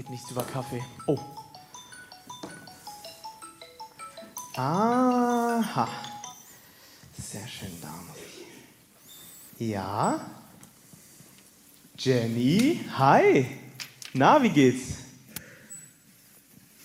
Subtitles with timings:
[0.00, 0.82] geht nichts über Kaffee.
[1.06, 1.18] Oh.
[4.56, 5.88] Aha.
[7.22, 8.16] Sehr schön, da muss
[9.58, 9.68] ich.
[9.68, 10.26] Ja?
[11.98, 12.80] Jenny?
[12.96, 13.44] Hi.
[14.14, 15.00] Na, wie geht's?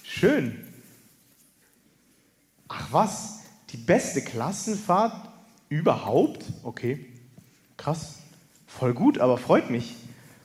[0.03, 0.73] Schön.
[2.67, 3.43] Ach was?
[3.69, 5.29] Die beste Klassenfahrt
[5.69, 6.43] überhaupt?
[6.63, 7.13] Okay.
[7.77, 8.17] Krass.
[8.67, 9.95] Voll gut, aber freut mich.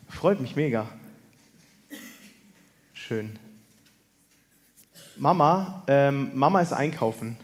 [0.08, 0.88] Freut mich mega.
[3.10, 3.36] Schön.
[5.16, 7.36] Mama, ähm, Mama ist einkaufen.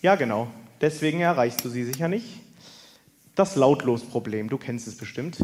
[0.00, 0.50] Ja, genau.
[0.80, 2.40] Deswegen erreichst du sie sicher nicht.
[3.34, 5.36] Das Lautlos-Problem, du kennst es bestimmt.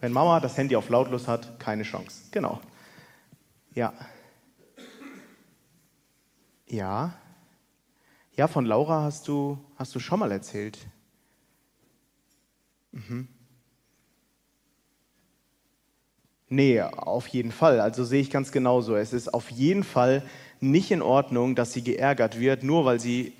[0.00, 2.24] Wenn Mama das Handy auf lautlos hat, keine Chance.
[2.30, 2.60] Genau.
[3.74, 3.94] Ja.
[6.66, 7.14] Ja.
[8.36, 10.76] Ja, von Laura hast du, hast du schon mal erzählt.
[12.92, 13.28] Mhm.
[16.48, 17.80] Nee, auf jeden Fall.
[17.80, 18.96] Also sehe ich ganz genauso.
[18.96, 20.22] Es ist auf jeden Fall
[20.60, 23.34] nicht in Ordnung, dass sie geärgert wird, nur weil sie,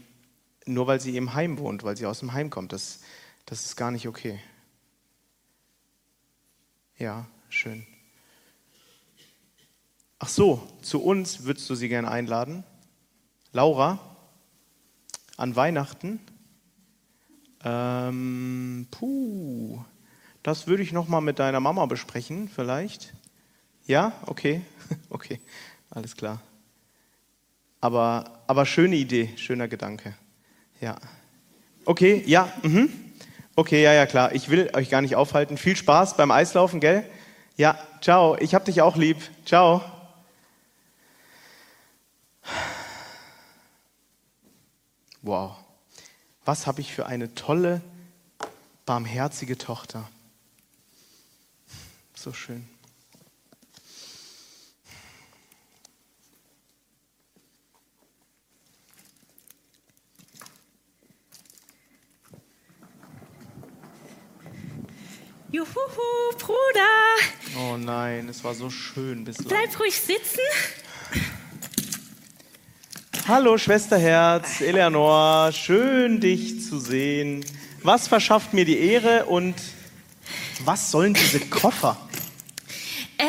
[0.66, 2.72] nur weil sie im Heim wohnt, weil sie aus dem Heim kommt.
[2.72, 3.00] Das,
[3.46, 4.38] das ist gar nicht okay.
[6.98, 7.86] Ja, schön.
[10.18, 12.64] Ach so, zu uns würdest du sie gerne einladen?
[13.52, 13.98] Laura,
[15.36, 16.20] an Weihnachten?
[17.64, 19.78] Ähm, puh.
[20.42, 23.14] Das würde ich noch mal mit deiner Mama besprechen, vielleicht.
[23.86, 24.62] Ja, okay,
[25.10, 25.40] okay,
[25.90, 26.40] alles klar.
[27.80, 30.14] Aber, aber schöne Idee, schöner Gedanke.
[30.80, 30.96] Ja.
[31.84, 32.90] Okay, ja, mhm.
[33.56, 34.34] Okay, ja, ja, klar.
[34.34, 35.56] Ich will euch gar nicht aufhalten.
[35.56, 37.04] Viel Spaß beim Eislaufen, gell?
[37.56, 38.36] Ja, ciao.
[38.38, 39.16] Ich hab dich auch lieb.
[39.44, 39.82] Ciao.
[45.22, 45.56] Wow.
[46.44, 47.80] Was habe ich für eine tolle,
[48.86, 50.08] barmherzige Tochter.
[52.20, 52.66] So schön.
[65.52, 65.66] Juhu,
[66.38, 66.58] Bruder.
[67.56, 69.46] Oh nein, es war so schön bislang.
[69.46, 70.40] Bleib ruhig sitzen.
[73.28, 77.44] Hallo Schwesterherz, Eleanor, schön dich zu sehen.
[77.84, 79.54] Was verschafft mir die Ehre und
[80.64, 81.96] was sollen diese Koffer?
[83.18, 83.24] Äh,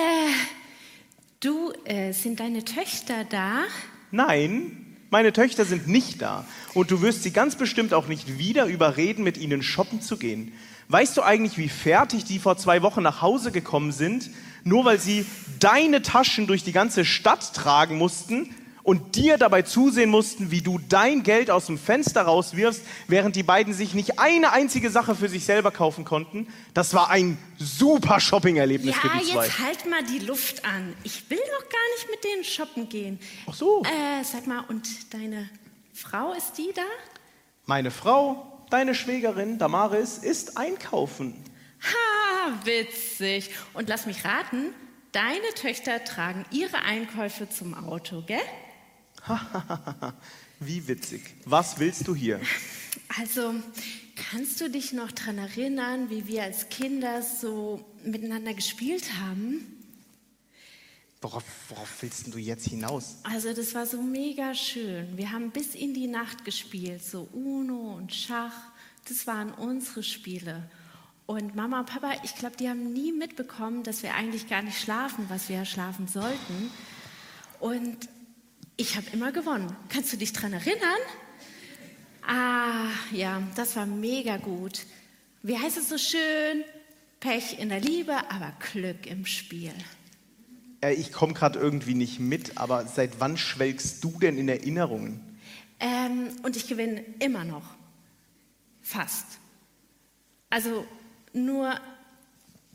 [1.39, 3.63] du, äh, sind deine Töchter da?
[4.11, 6.45] Nein, meine Töchter sind nicht da.
[6.73, 10.53] Und du wirst sie ganz bestimmt auch nicht wieder überreden, mit ihnen shoppen zu gehen.
[10.87, 14.29] Weißt du eigentlich, wie fertig die vor zwei Wochen nach Hause gekommen sind,
[14.63, 15.25] nur weil sie
[15.59, 18.49] deine Taschen durch die ganze Stadt tragen mussten
[18.89, 23.43] und dir dabei zusehen mussten, wie du dein Geld aus dem Fenster rauswirfst, während die
[23.43, 26.47] beiden sich nicht eine einzige Sache für sich selber kaufen konnten?
[26.73, 29.45] Das war ein super Shopping-Erlebnis Ja, für die zwei.
[29.45, 30.95] jetzt halt mal die Luft an.
[31.03, 33.19] Ich will doch gar nicht mit denen shoppen gehen.
[33.47, 33.83] Ach so.
[33.83, 35.47] Äh, sag mal, und deine
[35.93, 36.81] Frau, ist die da?
[37.67, 41.35] Meine Frau, deine Schwägerin Damaris, ist einkaufen.
[41.83, 43.51] Ha, witzig.
[43.75, 44.73] Und lass mich raten,
[45.11, 48.39] deine Töchter tragen ihre Einkäufe zum Auto, gell?
[50.59, 51.21] Wie witzig.
[51.45, 52.39] Was willst du hier?
[53.17, 53.53] Also,
[54.15, 59.65] kannst du dich noch daran erinnern, wie wir als Kinder so miteinander gespielt haben?
[61.21, 63.17] Worauf, worauf willst du jetzt hinaus?
[63.23, 65.17] Also, das war so mega schön.
[65.17, 68.53] Wir haben bis in die Nacht gespielt, so Uno und Schach.
[69.07, 70.69] Das waren unsere Spiele.
[71.25, 74.79] Und Mama und Papa, ich glaube, die haben nie mitbekommen, dass wir eigentlich gar nicht
[74.79, 76.71] schlafen, was wir ja schlafen sollten.
[77.59, 78.09] Und
[78.79, 79.75] ich habe immer gewonnen.
[79.89, 81.01] Kannst du dich daran erinnern?
[82.25, 84.85] Ah, ja, das war mega gut.
[85.43, 86.63] Wie heißt es so schön?
[87.19, 89.73] Pech in der Liebe, aber Glück im Spiel.
[90.81, 95.37] Äh, ich komme gerade irgendwie nicht mit, aber seit wann schwelgst du denn in Erinnerungen?
[95.81, 97.65] Ähm, und ich gewinne immer noch.
[98.81, 99.25] Fast.
[100.49, 100.85] Also
[101.33, 101.77] nur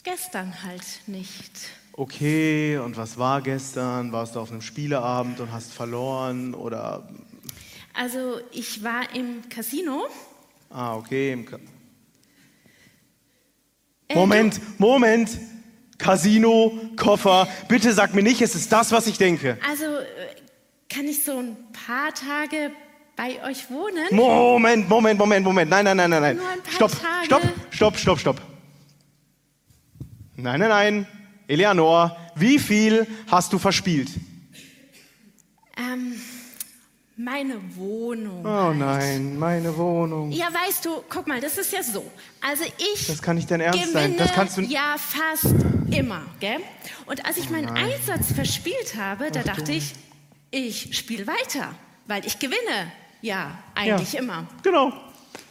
[0.02, 1.52] gestern halt nicht.
[1.96, 4.10] Okay, und was war gestern?
[4.10, 6.52] Warst du auf einem Spieleabend und hast verloren?
[6.52, 7.08] Oder.
[7.92, 10.06] Also ich war im Casino.
[10.70, 11.32] Ah, okay.
[11.32, 11.58] Im Ka
[14.08, 15.38] Äh, Moment, Moment!
[15.96, 17.46] Casino, Koffer.
[17.68, 19.56] Bitte sag mir nicht, es ist das, was ich denke.
[19.70, 20.34] Also äh,
[20.92, 21.56] kann ich so ein
[21.86, 22.72] paar Tage
[23.14, 24.04] bei euch wohnen?
[24.10, 25.70] Moment, Moment, Moment, Moment.
[25.70, 26.36] Nein, nein, nein, nein, nein.
[26.38, 27.26] Nur ein paar Stopp, Tage.
[27.26, 28.40] stopp, stopp, stopp, stopp.
[30.34, 31.06] Nein, nein, nein.
[31.46, 34.08] Eleanor, wie viel hast du verspielt?
[35.76, 36.14] Ähm,
[37.16, 38.44] Meine Wohnung.
[38.44, 40.32] Oh nein, meine Wohnung.
[40.32, 42.10] Ja, weißt du, guck mal, das ist ja so.
[42.40, 42.64] Also
[42.94, 44.16] ich Das kann nicht dein Ernst sein.
[44.16, 45.54] Das kannst du ja fast
[45.90, 46.58] immer, gell?
[47.06, 49.94] Und als ich meinen Einsatz verspielt habe, da dachte ich,
[50.50, 51.74] ich spiele weiter,
[52.06, 52.90] weil ich gewinne.
[53.22, 54.20] Ja, eigentlich Ja.
[54.20, 54.46] immer.
[54.62, 54.92] Genau,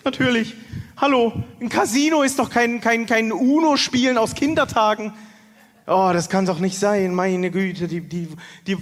[0.03, 0.55] natürlich.
[0.97, 1.31] Hallo,
[1.61, 5.13] ein Casino ist doch kein, kein, kein Uno-Spielen aus Kindertagen.
[5.85, 7.87] Oh, das kann doch nicht sein, meine Güte.
[7.87, 8.29] Die, die,
[8.65, 8.77] die.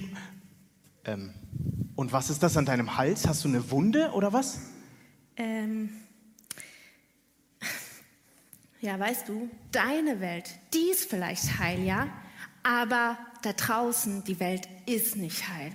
[1.05, 1.33] Ähm,
[1.95, 3.27] und was ist das an deinem Hals?
[3.27, 4.59] Hast du eine Wunde oder was?
[5.35, 5.89] Ähm,
[8.81, 12.07] ja, weißt du, deine Welt, die ist vielleicht heil, ja?
[12.63, 15.71] Aber da draußen, die Welt ist nicht heil.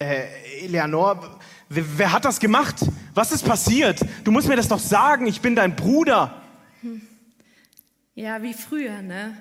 [0.00, 1.38] Äh, Eleanor,
[1.68, 2.84] wer, wer hat das gemacht?
[3.14, 4.00] Was ist passiert?
[4.24, 5.26] Du musst mir das doch sagen.
[5.26, 6.42] Ich bin dein Bruder.
[8.16, 9.36] Ja, wie früher, ne?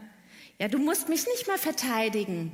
[0.59, 2.51] Ja, du musst mich nicht mal verteidigen.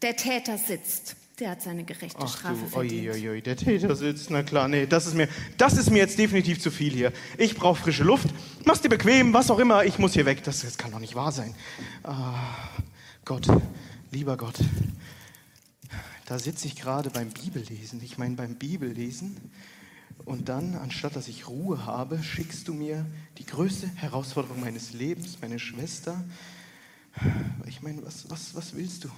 [0.00, 1.16] Der Täter sitzt.
[1.38, 3.08] Der hat seine gerechte Ach Strafe du, verdient.
[3.08, 4.30] oi, oi, oi, der Täter sitzt.
[4.30, 7.12] Na klar, nee, das ist mir, das ist mir jetzt definitiv zu viel hier.
[7.38, 8.28] Ich brauche frische Luft.
[8.64, 9.84] Mach's dir bequem, was auch immer.
[9.84, 10.44] Ich muss hier weg.
[10.44, 11.54] Das, das kann doch nicht wahr sein.
[12.04, 12.34] Ah,
[13.24, 13.46] Gott,
[14.10, 14.56] lieber Gott.
[16.26, 18.00] Da sitze ich gerade beim Bibellesen.
[18.02, 19.36] Ich meine, beim Bibellesen.
[20.24, 23.06] Und dann, anstatt dass ich Ruhe habe, schickst du mir
[23.38, 26.22] die größte Herausforderung meines Lebens, meine Schwester.
[27.66, 29.10] Ich meine, was, was, was willst du?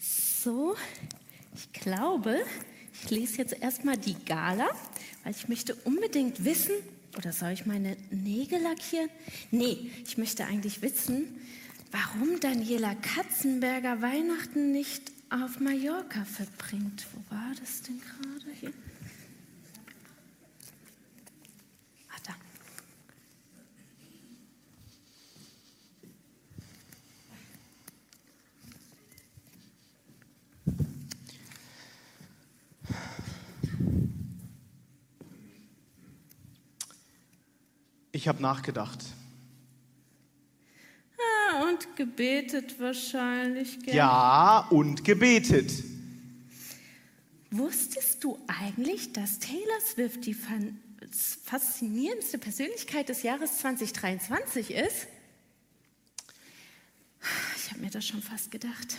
[0.00, 0.74] So,
[1.54, 2.38] ich glaube,
[2.92, 4.68] ich lese jetzt erstmal die Gala,
[5.24, 6.74] weil ich möchte unbedingt wissen,
[7.16, 9.08] oder soll ich meine Nägel lackieren?
[9.50, 11.24] Nee, ich möchte eigentlich wissen,
[11.90, 17.06] warum Daniela Katzenberger Weihnachten nicht auf Mallorca verbringt.
[17.12, 18.72] Wo war das denn gerade hier?
[22.10, 22.34] Ah, da.
[38.12, 38.98] Ich habe nachgedacht.
[41.18, 43.94] Ah, und gebetet wahrscheinlich, gell?
[43.94, 45.72] Ja, und gebetet.
[47.50, 50.36] Wusstest du eigentlich, dass Taylor Swift die
[51.44, 55.06] faszinierendste Persönlichkeit des Jahres 2023 ist?
[57.56, 58.98] Ich habe mir das schon fast gedacht.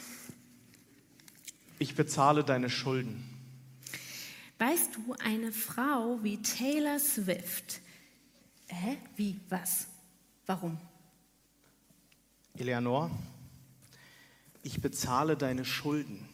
[1.77, 3.23] Ich bezahle deine Schulden.
[4.59, 7.81] Weißt du, eine Frau wie Taylor Swift.
[8.67, 8.97] Hä?
[9.15, 9.39] Wie?
[9.49, 9.87] Was?
[10.45, 10.77] Warum?
[12.55, 13.09] Eleanor,
[14.61, 16.27] ich bezahle deine Schulden.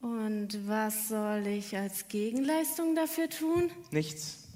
[0.00, 3.70] Und was soll ich als Gegenleistung dafür tun?
[3.90, 4.48] Nichts.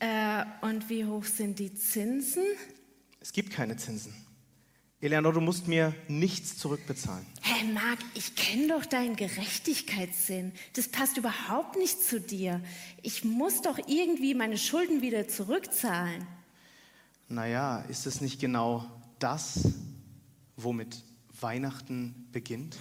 [0.00, 2.44] Äh, und wie hoch sind die Zinsen?
[3.20, 4.14] Es gibt keine Zinsen.
[5.00, 7.24] Eleanor, du musst mir nichts zurückbezahlen.
[7.40, 10.52] Hey Marc, ich kenne doch deinen Gerechtigkeitssinn.
[10.74, 12.60] Das passt überhaupt nicht zu dir.
[13.02, 16.26] Ich muss doch irgendwie meine Schulden wieder zurückzahlen.
[17.28, 18.90] Naja, ist es nicht genau
[19.20, 19.68] das,
[20.56, 21.04] womit
[21.40, 22.76] Weihnachten beginnt?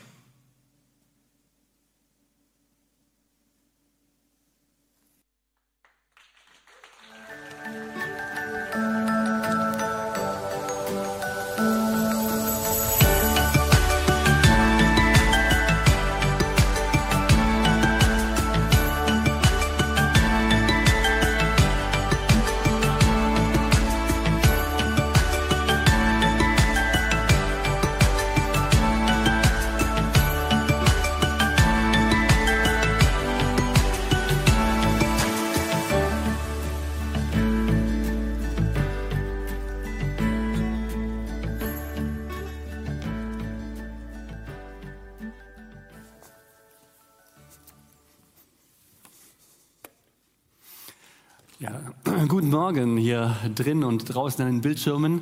[52.67, 55.21] Morgen hier drin und draußen an den Bildschirmen.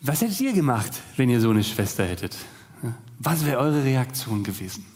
[0.00, 2.34] Was hättet ihr gemacht, wenn ihr so eine Schwester hättet?
[3.18, 4.86] Was wäre eure Reaktion gewesen?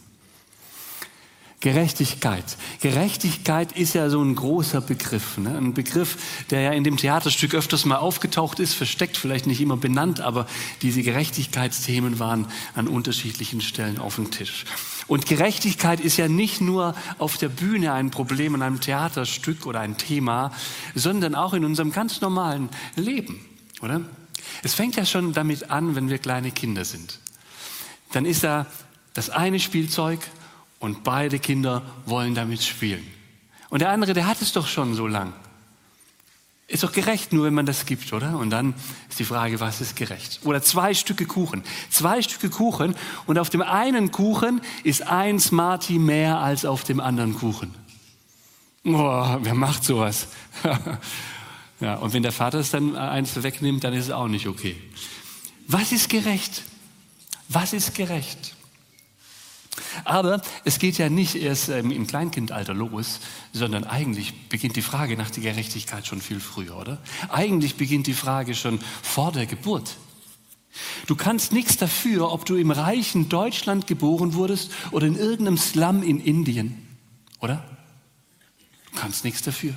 [1.63, 2.43] Gerechtigkeit.
[2.81, 5.37] Gerechtigkeit ist ja so ein großer Begriff.
[5.37, 5.55] Ne?
[5.57, 6.17] Ein Begriff,
[6.49, 10.45] der ja in dem Theaterstück öfters mal aufgetaucht ist, versteckt, vielleicht nicht immer benannt, aber
[10.81, 14.65] diese Gerechtigkeitsthemen waren an unterschiedlichen Stellen auf dem Tisch.
[15.07, 19.79] Und Gerechtigkeit ist ja nicht nur auf der Bühne ein Problem in einem Theaterstück oder
[19.79, 20.51] ein Thema,
[20.95, 22.67] sondern auch in unserem ganz normalen
[22.97, 23.39] Leben,
[23.81, 24.01] oder?
[24.63, 27.19] Es fängt ja schon damit an, wenn wir kleine Kinder sind.
[28.11, 28.65] Dann ist da
[29.13, 30.19] das eine Spielzeug
[30.83, 33.07] und beide Kinder wollen damit spielen.
[33.69, 35.31] Und der andere, der hat es doch schon so lang.
[36.67, 38.37] Ist doch gerecht, nur wenn man das gibt, oder?
[38.37, 38.73] Und dann
[39.09, 40.41] ist die Frage, was ist gerecht?
[40.43, 41.63] Oder zwei Stücke Kuchen.
[41.89, 42.95] Zwei Stücke Kuchen
[43.27, 47.73] und auf dem einen Kuchen ist ein Smarty mehr als auf dem anderen Kuchen.
[48.83, 50.27] Boah, wer macht sowas?
[51.79, 54.75] ja, und wenn der Vater es dann eins wegnimmt, dann ist es auch nicht okay.
[55.65, 56.63] Was ist gerecht?
[57.47, 58.53] Was ist gerecht?
[60.03, 63.19] Aber es geht ja nicht erst ähm, im Kleinkindalter los,
[63.51, 66.97] sondern eigentlich beginnt die Frage nach der Gerechtigkeit schon viel früher, oder?
[67.29, 69.97] Eigentlich beginnt die Frage schon vor der Geburt.
[71.05, 76.01] Du kannst nichts dafür, ob du im reichen Deutschland geboren wurdest oder in irgendeinem Slum
[76.01, 76.97] in Indien,
[77.39, 77.63] oder?
[78.91, 79.73] Du kannst nichts dafür.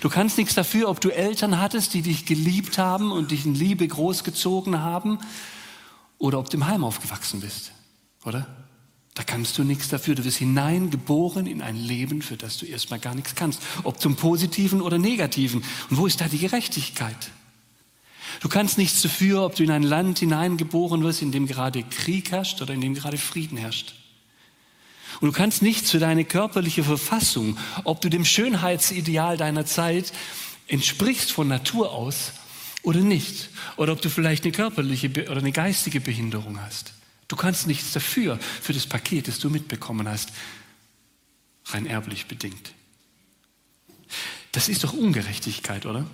[0.00, 3.54] Du kannst nichts dafür, ob du Eltern hattest, die dich geliebt haben und dich in
[3.54, 5.18] Liebe großgezogen haben,
[6.18, 7.72] oder ob du im Heim aufgewachsen bist,
[8.24, 8.46] oder?
[9.14, 10.14] Da kannst du nichts dafür.
[10.14, 13.60] Du wirst hineingeboren in ein Leben, für das du erstmal gar nichts kannst.
[13.82, 15.64] Ob zum Positiven oder Negativen.
[15.90, 17.30] Und wo ist da die Gerechtigkeit?
[18.40, 22.30] Du kannst nichts dafür, ob du in ein Land hineingeboren wirst, in dem gerade Krieg
[22.30, 23.94] herrscht oder in dem gerade Frieden herrscht.
[25.20, 30.12] Und du kannst nichts für deine körperliche Verfassung, ob du dem Schönheitsideal deiner Zeit
[30.68, 32.32] entsprichst von Natur aus
[32.82, 33.50] oder nicht.
[33.76, 36.94] Oder ob du vielleicht eine körperliche oder eine geistige Behinderung hast.
[37.30, 40.30] Du kannst nichts dafür, für das Paket, das du mitbekommen hast,
[41.66, 42.72] rein erblich bedingt.
[44.50, 46.04] Das ist doch Ungerechtigkeit, oder?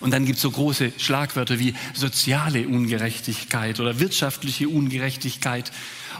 [0.00, 5.70] Und dann gibt es so große Schlagwörter wie soziale Ungerechtigkeit oder wirtschaftliche Ungerechtigkeit.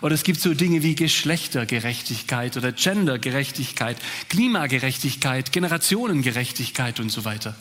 [0.02, 3.96] Oder es gibt so Dinge wie Geschlechtergerechtigkeit oder Gendergerechtigkeit,
[4.28, 7.56] Klimagerechtigkeit, Generationengerechtigkeit und so weiter.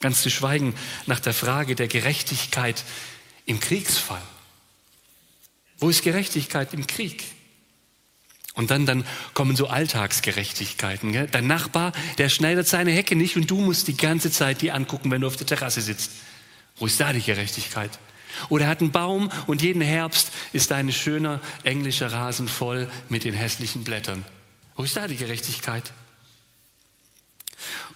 [0.00, 0.74] Ganz zu schweigen
[1.06, 2.84] nach der Frage der Gerechtigkeit
[3.46, 4.20] im Kriegsfall.
[5.82, 7.24] Wo ist Gerechtigkeit im Krieg?
[8.54, 11.10] Und dann, dann kommen so Alltagsgerechtigkeiten.
[11.10, 11.26] Gell?
[11.26, 15.10] Dein Nachbar, der schneidet seine Hecke nicht und du musst die ganze Zeit die angucken,
[15.10, 16.12] wenn du auf der Terrasse sitzt.
[16.76, 17.90] Wo ist da die Gerechtigkeit?
[18.48, 23.24] Oder er hat einen Baum und jeden Herbst ist dein schöner englischer Rasen voll mit
[23.24, 24.24] den hässlichen Blättern.
[24.76, 25.92] Wo ist da die Gerechtigkeit?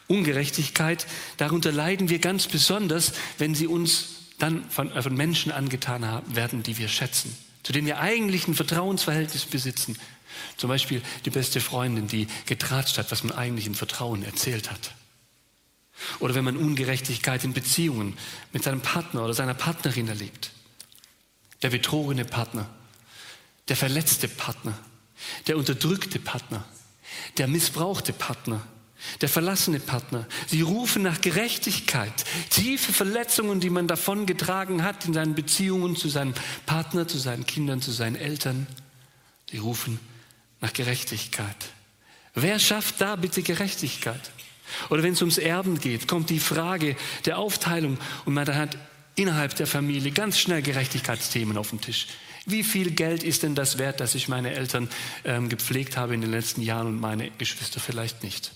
[0.08, 4.06] Ungerechtigkeit, darunter leiden wir ganz besonders, wenn sie uns
[4.40, 9.44] dann von, von Menschen angetan werden, die wir schätzen zu denen wir eigentlich ein Vertrauensverhältnis
[9.44, 9.98] besitzen.
[10.56, 14.92] Zum Beispiel die beste Freundin, die getratscht hat, was man eigentlich in Vertrauen erzählt hat.
[16.20, 18.16] Oder wenn man Ungerechtigkeit in Beziehungen
[18.52, 20.52] mit seinem Partner oder seiner Partnerin erlebt.
[21.62, 22.70] Der betrogene Partner,
[23.66, 24.78] der verletzte Partner,
[25.48, 26.64] der unterdrückte Partner,
[27.36, 28.64] der missbrauchte Partner,
[29.20, 30.26] der verlassene Partner.
[30.46, 32.24] Sie rufen nach Gerechtigkeit.
[32.50, 36.34] Tiefe Verletzungen, die man davongetragen hat in seinen Beziehungen zu seinem
[36.66, 38.66] Partner, zu seinen Kindern, zu seinen Eltern.
[39.50, 40.00] Sie rufen
[40.60, 41.56] nach Gerechtigkeit.
[42.34, 44.30] Wer schafft da bitte Gerechtigkeit?
[44.90, 48.76] Oder wenn es ums Erben geht, kommt die Frage der Aufteilung und man hat
[49.14, 52.08] innerhalb der Familie ganz schnell Gerechtigkeitsthemen auf dem Tisch.
[52.44, 54.88] Wie viel Geld ist denn das wert, dass ich meine Eltern
[55.24, 58.52] ähm, gepflegt habe in den letzten Jahren und meine Geschwister vielleicht nicht?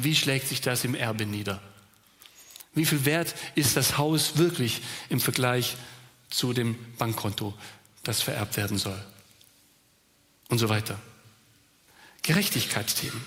[0.00, 1.60] Wie schlägt sich das im Erbe nieder?
[2.72, 5.76] Wie viel wert ist das Haus wirklich im Vergleich
[6.30, 7.52] zu dem Bankkonto,
[8.04, 8.98] das vererbt werden soll?
[10.50, 11.00] Und so weiter.
[12.22, 13.20] Gerechtigkeitsthemen.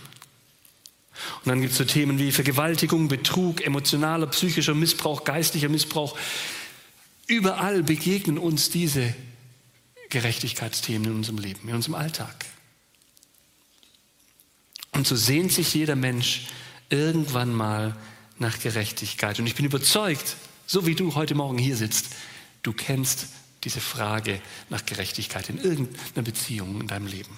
[1.44, 6.18] Und dann gibt es so Themen wie Vergewaltigung, Betrug, emotionaler, psychischer Missbrauch, geistlicher Missbrauch.
[7.28, 9.14] Überall begegnen uns diese
[10.10, 12.46] Gerechtigkeitsthemen in unserem Leben, in unserem Alltag.
[15.02, 16.44] Und so sehnt sich jeder Mensch
[16.92, 17.96] irgendwann mal
[18.38, 19.40] nach Gerechtigkeit.
[19.40, 20.36] Und ich bin überzeugt,
[20.68, 22.10] so wie du heute Morgen hier sitzt,
[22.62, 23.26] du kennst
[23.64, 24.40] diese Frage
[24.70, 27.36] nach Gerechtigkeit in irgendeiner Beziehung in deinem Leben.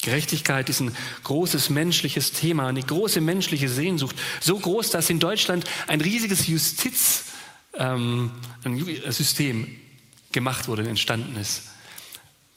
[0.00, 0.92] Gerechtigkeit ist ein
[1.22, 4.16] großes menschliches Thema, eine große menschliche Sehnsucht.
[4.40, 8.32] So groß, dass in Deutschland ein riesiges Justizsystem
[9.38, 9.76] ähm,
[10.32, 11.62] gemacht wurde, entstanden ist,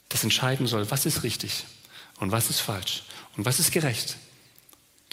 [0.08, 1.64] das entscheiden soll, was ist richtig
[2.18, 3.04] und was ist falsch
[3.36, 4.16] und was ist gerecht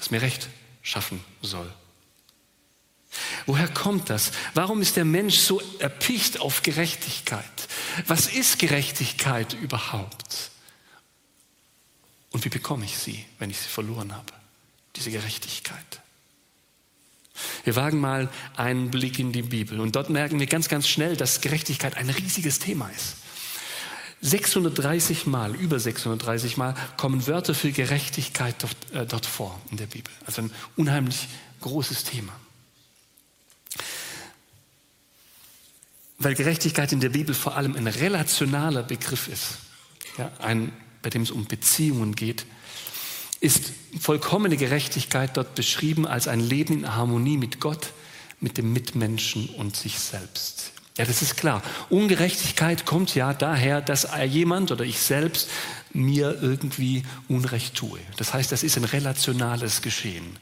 [0.04, 0.50] das mir Recht
[0.82, 1.72] schaffen soll.
[3.46, 4.32] Woher kommt das?
[4.54, 7.70] Warum ist der Mensch so erpicht auf Gerechtigkeit?
[8.08, 10.52] Was ist Gerechtigkeit überhaupt?
[12.32, 14.34] Und wie bekomme ich sie, wenn ich sie verloren habe?
[14.98, 16.02] Diese Gerechtigkeit.
[17.64, 21.16] Wir wagen mal einen Blick in die Bibel und dort merken wir ganz, ganz schnell,
[21.16, 23.16] dass Gerechtigkeit ein riesiges Thema ist.
[24.24, 29.86] 630 Mal, über 630 Mal kommen Wörter für Gerechtigkeit dort, äh, dort vor in der
[29.86, 30.12] Bibel.
[30.26, 31.28] Also ein unheimlich
[31.60, 32.32] großes Thema.
[36.20, 39.58] Weil Gerechtigkeit in der Bibel vor allem ein relationaler Begriff ist,
[40.18, 42.46] ja, ein, bei dem es um Beziehungen geht,
[43.42, 47.92] ist vollkommene Gerechtigkeit dort beschrieben als ein Leben in Harmonie mit Gott,
[48.40, 50.72] mit dem Mitmenschen und sich selbst.
[50.98, 51.64] Ja, das ist klar.
[51.90, 55.50] Ungerechtigkeit kommt ja daher, dass jemand oder ich selbst
[55.92, 58.00] mir irgendwie Unrecht tue.
[58.18, 60.38] Das heißt, das ist ein relationales Geschehen.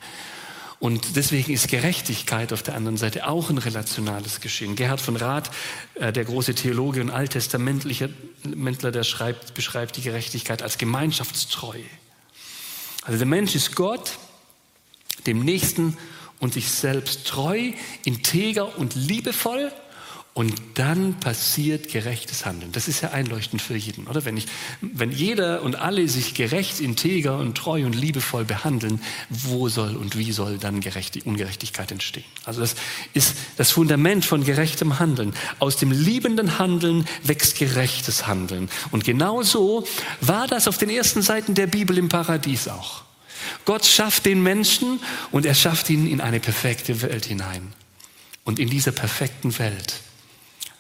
[0.82, 4.76] Und deswegen ist Gerechtigkeit auf der anderen Seite auch ein relationales Geschehen.
[4.76, 5.52] Gerhard von Rath,
[5.94, 11.84] äh, der große Theologe und Alttestamentler, der schreibt, beschreibt die Gerechtigkeit als Gemeinschaftstreue.
[13.04, 14.18] Also der Mensch ist Gott,
[15.28, 15.98] dem Nächsten
[16.40, 19.72] und sich selbst treu, integer und liebevoll
[20.34, 22.72] und dann passiert gerechtes Handeln.
[22.72, 24.24] Das ist ja einleuchtend für jeden, oder?
[24.24, 24.46] Wenn, ich,
[24.80, 30.18] wenn jeder und alle sich gerecht, integer und treu und liebevoll behandeln, wo soll und
[30.18, 32.24] wie soll dann Gerecht, Ungerechtigkeit entstehen?
[32.46, 32.76] Also das
[33.14, 35.34] ist das Fundament von gerechtem Handeln.
[35.60, 38.70] Aus dem liebenden Handeln wächst gerechtes Handeln.
[38.92, 39.86] Und genau so
[40.22, 43.04] war das auf den ersten Seiten der Bibel im Paradies auch.
[43.66, 47.74] Gott schafft den Menschen und er schafft ihn in eine perfekte Welt hinein.
[48.46, 50.00] Und in dieser perfekten Welt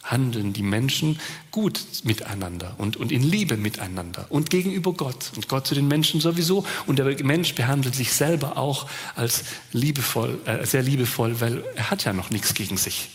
[0.04, 1.20] handeln die Menschen
[1.52, 6.22] gut miteinander und, und in Liebe miteinander und gegenüber Gott und Gott zu den Menschen
[6.22, 6.66] sowieso.
[6.88, 12.04] Und der Mensch behandelt sich selber auch als liebevoll, äh, sehr liebevoll, weil er hat
[12.04, 13.10] ja noch nichts gegen sich.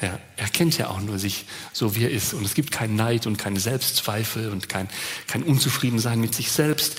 [0.00, 2.34] Ja, er kennt ja auch nur sich so, wie er ist.
[2.34, 4.88] Und es gibt keinen Neid und keine Selbstzweifel und kein,
[5.26, 6.98] kein Unzufriedensein mit sich selbst.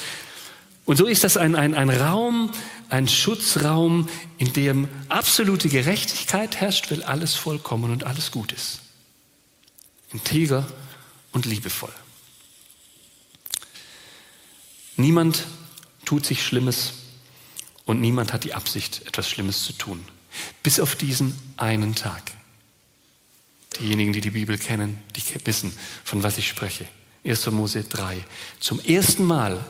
[0.84, 2.52] Und so ist das ein, ein, ein Raum,
[2.90, 8.82] ein Schutzraum, in dem absolute Gerechtigkeit herrscht, weil alles vollkommen und alles gut ist
[10.12, 10.68] integer
[11.32, 11.94] und liebevoll.
[14.96, 15.46] Niemand
[16.06, 16.94] tut sich Schlimmes
[17.86, 20.04] und niemand hat die Absicht, etwas Schlimmes zu tun.
[20.62, 22.32] Bis auf diesen einen Tag.
[23.80, 25.72] Diejenigen, die die Bibel kennen, die wissen,
[26.04, 26.86] von was ich spreche.
[27.24, 27.50] 1.
[27.52, 28.24] Mose 3.
[28.60, 29.64] Zum ersten Mal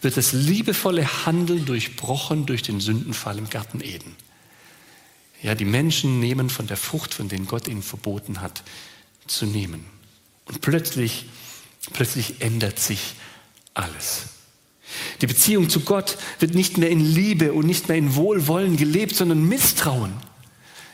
[0.00, 4.16] wird das liebevolle Handeln durchbrochen durch den Sündenfall im Garten Eden.
[5.42, 8.62] Ja, die Menschen nehmen von der Frucht, von denen Gott ihnen verboten hat,
[9.26, 9.84] zu nehmen.
[10.46, 11.26] Und plötzlich,
[11.92, 13.14] plötzlich ändert sich
[13.72, 14.26] alles.
[15.20, 19.16] Die Beziehung zu Gott wird nicht mehr in Liebe und nicht mehr in Wohlwollen gelebt,
[19.16, 20.12] sondern Misstrauen.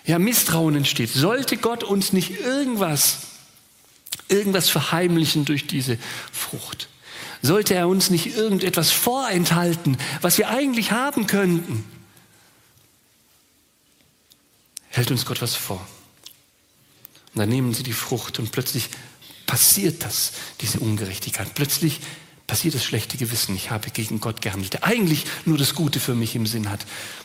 [0.06, 1.10] Ja, Misstrauen entsteht.
[1.10, 3.18] Sollte Gott uns nicht irgendwas,
[4.28, 5.98] irgendwas verheimlichen durch diese
[6.32, 6.88] Frucht?
[7.42, 11.84] Sollte er uns nicht irgendetwas vorenthalten, was wir eigentlich haben könnten?
[14.88, 15.86] Hält uns Gott was vor?
[17.34, 18.88] Und dann nehmen sie die Frucht und plötzlich
[19.46, 21.54] passiert das, diese Ungerechtigkeit.
[21.54, 22.00] Plötzlich
[22.50, 23.54] passiert das schlechte Gewissen.
[23.54, 26.80] Ich habe gegen Gott gehandelt, der eigentlich nur das Gute für mich im Sinn hat.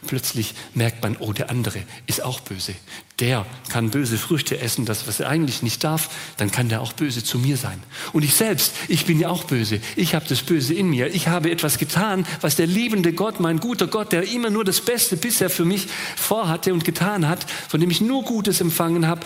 [0.05, 2.75] Plötzlich merkt man, oh, der andere ist auch böse.
[3.19, 6.93] Der kann böse Früchte essen, das, was er eigentlich nicht darf, dann kann der auch
[6.93, 7.81] böse zu mir sein.
[8.13, 9.81] Und ich selbst, ich bin ja auch böse.
[9.95, 11.07] Ich habe das Böse in mir.
[11.15, 14.81] Ich habe etwas getan, was der liebende Gott, mein guter Gott, der immer nur das
[14.81, 19.25] Beste bisher für mich vorhatte und getan hat, von dem ich nur Gutes empfangen habe,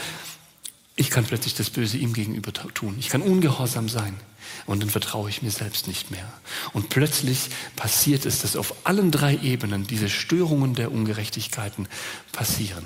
[1.00, 2.98] ich kann plötzlich das Böse ihm gegenüber tun.
[3.00, 4.20] Ich kann ungehorsam sein.
[4.66, 6.28] Und dann vertraue ich mir selbst nicht mehr.
[6.74, 11.88] Und plötzlich passiert es, dass auf allen drei Ebenen diese Störungen der Ungerechtigkeiten
[12.34, 12.84] passieren.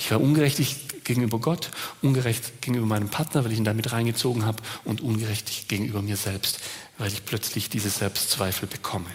[0.00, 1.70] Ich war ungerechtig gegenüber Gott,
[2.02, 6.58] ungerecht gegenüber meinem Partner, weil ich ihn damit reingezogen habe, und ungerechtig gegenüber mir selbst,
[6.98, 9.10] weil ich plötzlich diese Selbstzweifel bekomme.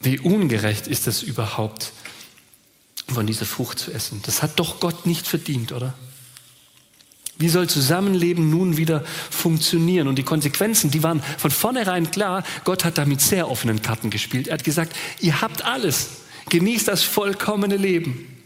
[0.00, 1.92] Wie ungerecht ist es überhaupt,
[3.08, 4.20] von dieser Frucht zu essen.
[4.24, 5.94] Das hat doch Gott nicht verdient, oder?
[7.38, 10.08] Wie soll Zusammenleben nun wieder funktionieren?
[10.08, 12.42] Und die Konsequenzen, die waren von vornherein klar.
[12.64, 14.48] Gott hat da mit sehr offenen Karten gespielt.
[14.48, 16.08] Er hat gesagt, ihr habt alles.
[16.48, 18.42] Genießt das vollkommene Leben.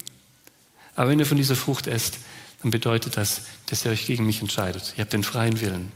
[0.97, 2.19] Aber wenn ihr von dieser Frucht esst,
[2.63, 4.95] dann bedeutet das, dass ihr euch gegen mich entscheidet.
[4.97, 5.93] Ihr habt den freien Willen.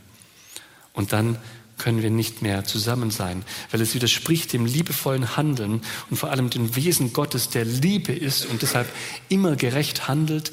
[0.93, 1.39] Und dann
[1.79, 6.51] können wir nicht mehr zusammen sein, weil es widerspricht dem liebevollen Handeln und vor allem
[6.51, 8.89] dem Wesen Gottes, der Liebe ist und deshalb
[9.29, 10.53] immer gerecht handelt,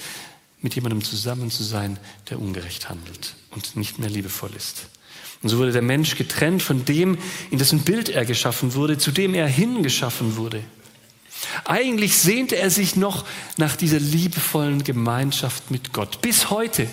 [0.62, 1.98] mit jemandem zusammen zu sein,
[2.30, 4.88] der ungerecht handelt und nicht mehr liebevoll ist.
[5.42, 7.18] Und so wurde der Mensch getrennt von dem,
[7.50, 10.64] in dessen Bild er geschaffen wurde, zu dem er hingeschaffen wurde.
[11.66, 13.26] Eigentlich sehnte er sich noch
[13.58, 16.22] nach dieser liebevollen Gemeinschaft mit Gott.
[16.22, 16.88] Bis heute.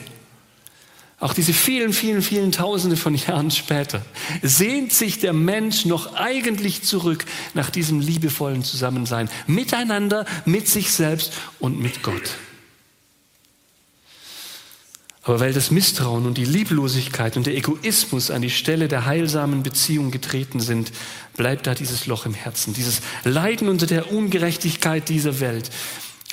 [1.21, 4.03] Auch diese vielen, vielen, vielen Tausende von Jahren später
[4.43, 11.33] sehnt sich der Mensch noch eigentlich zurück nach diesem liebevollen Zusammensein miteinander, mit sich selbst
[11.59, 12.37] und mit Gott.
[15.25, 19.63] Aber weil das Misstrauen und die Lieblosigkeit und der Egoismus an die Stelle der heilsamen
[19.65, 20.93] Beziehung getreten sind,
[21.37, 25.69] bleibt da dieses Loch im Herzen, dieses Leiden unter der Ungerechtigkeit dieser Welt.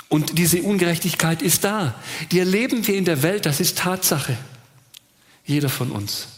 [0.08, 1.94] Und diese Ungerechtigkeit ist da.
[2.30, 4.38] Die erleben wir in der Welt, das ist Tatsache.
[5.46, 6.28] Jeder von uns.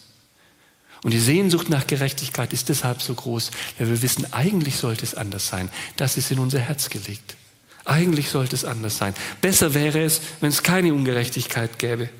[1.02, 5.14] Und die Sehnsucht nach Gerechtigkeit ist deshalb so groß, weil wir wissen, eigentlich sollte es
[5.14, 5.70] anders sein.
[5.96, 7.36] Das ist in unser Herz gelegt.
[7.84, 9.14] Eigentlich sollte es anders sein.
[9.40, 12.10] Besser wäre es, wenn es keine Ungerechtigkeit gäbe.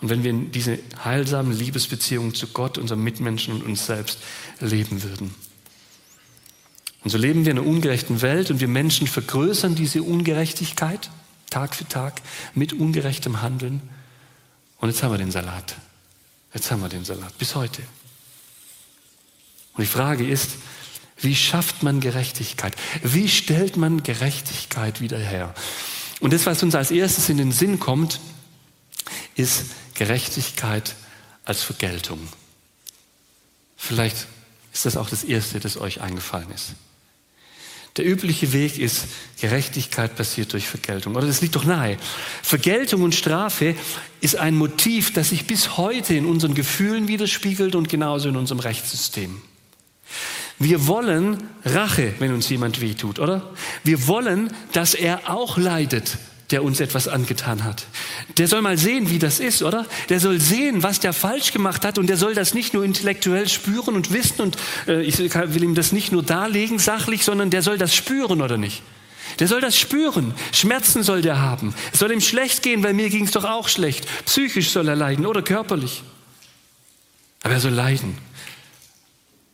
[0.00, 4.18] Und wenn wir in diese heilsamen Liebesbeziehungen zu Gott, unserem Mitmenschen und uns selbst
[4.60, 5.34] leben würden.
[7.02, 11.10] Und so leben wir in einer ungerechten Welt und wir Menschen vergrößern diese Ungerechtigkeit
[11.50, 12.20] Tag für Tag
[12.54, 13.82] mit ungerechtem Handeln.
[14.84, 15.76] Und jetzt haben wir den Salat.
[16.52, 17.80] Jetzt haben wir den Salat, bis heute.
[19.72, 20.56] Und die Frage ist,
[21.16, 22.76] wie schafft man Gerechtigkeit?
[23.02, 25.54] Wie stellt man Gerechtigkeit wieder her?
[26.20, 28.20] Und das, was uns als erstes in den Sinn kommt,
[29.36, 30.96] ist Gerechtigkeit
[31.46, 32.20] als Vergeltung.
[33.78, 34.26] Vielleicht
[34.74, 36.74] ist das auch das Erste, das euch eingefallen ist.
[37.96, 39.06] Der übliche Weg ist,
[39.40, 41.14] Gerechtigkeit passiert durch Vergeltung.
[41.14, 41.96] Oder das liegt doch nahe.
[42.42, 43.76] Vergeltung und Strafe
[44.20, 48.58] ist ein Motiv, das sich bis heute in unseren Gefühlen widerspiegelt und genauso in unserem
[48.58, 49.40] Rechtssystem.
[50.58, 53.50] Wir wollen Rache, wenn uns jemand wehtut, oder?
[53.84, 56.18] Wir wollen, dass er auch leidet,
[56.50, 57.86] der uns etwas angetan hat.
[58.36, 59.86] Der soll mal sehen, wie das ist, oder?
[60.08, 63.48] Der soll sehen, was der falsch gemacht hat und der soll das nicht nur intellektuell
[63.48, 67.62] spüren und wissen und äh, ich will ihm das nicht nur darlegen sachlich, sondern der
[67.62, 68.82] soll das spüren, oder nicht?
[69.38, 70.34] Der soll das spüren.
[70.52, 71.74] Schmerzen soll der haben.
[71.92, 74.06] Es soll ihm schlecht gehen, weil mir ging es doch auch schlecht.
[74.26, 76.02] Psychisch soll er leiden oder körperlich.
[77.42, 78.16] Aber er soll leiden.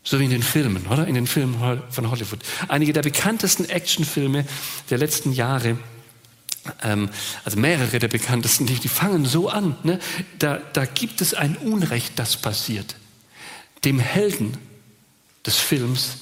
[0.02, 1.06] So wie in den Filmen, oder?
[1.06, 2.40] In den Filmen von Hollywood.
[2.68, 4.44] Einige der bekanntesten Actionfilme
[4.90, 5.78] der letzten Jahre
[7.44, 9.76] also mehrere der bekanntesten, die, die fangen so an.
[9.82, 9.98] Ne?
[10.38, 12.96] Da, da gibt es ein Unrecht, das passiert.
[13.84, 14.58] Dem Helden
[15.46, 16.18] des Films,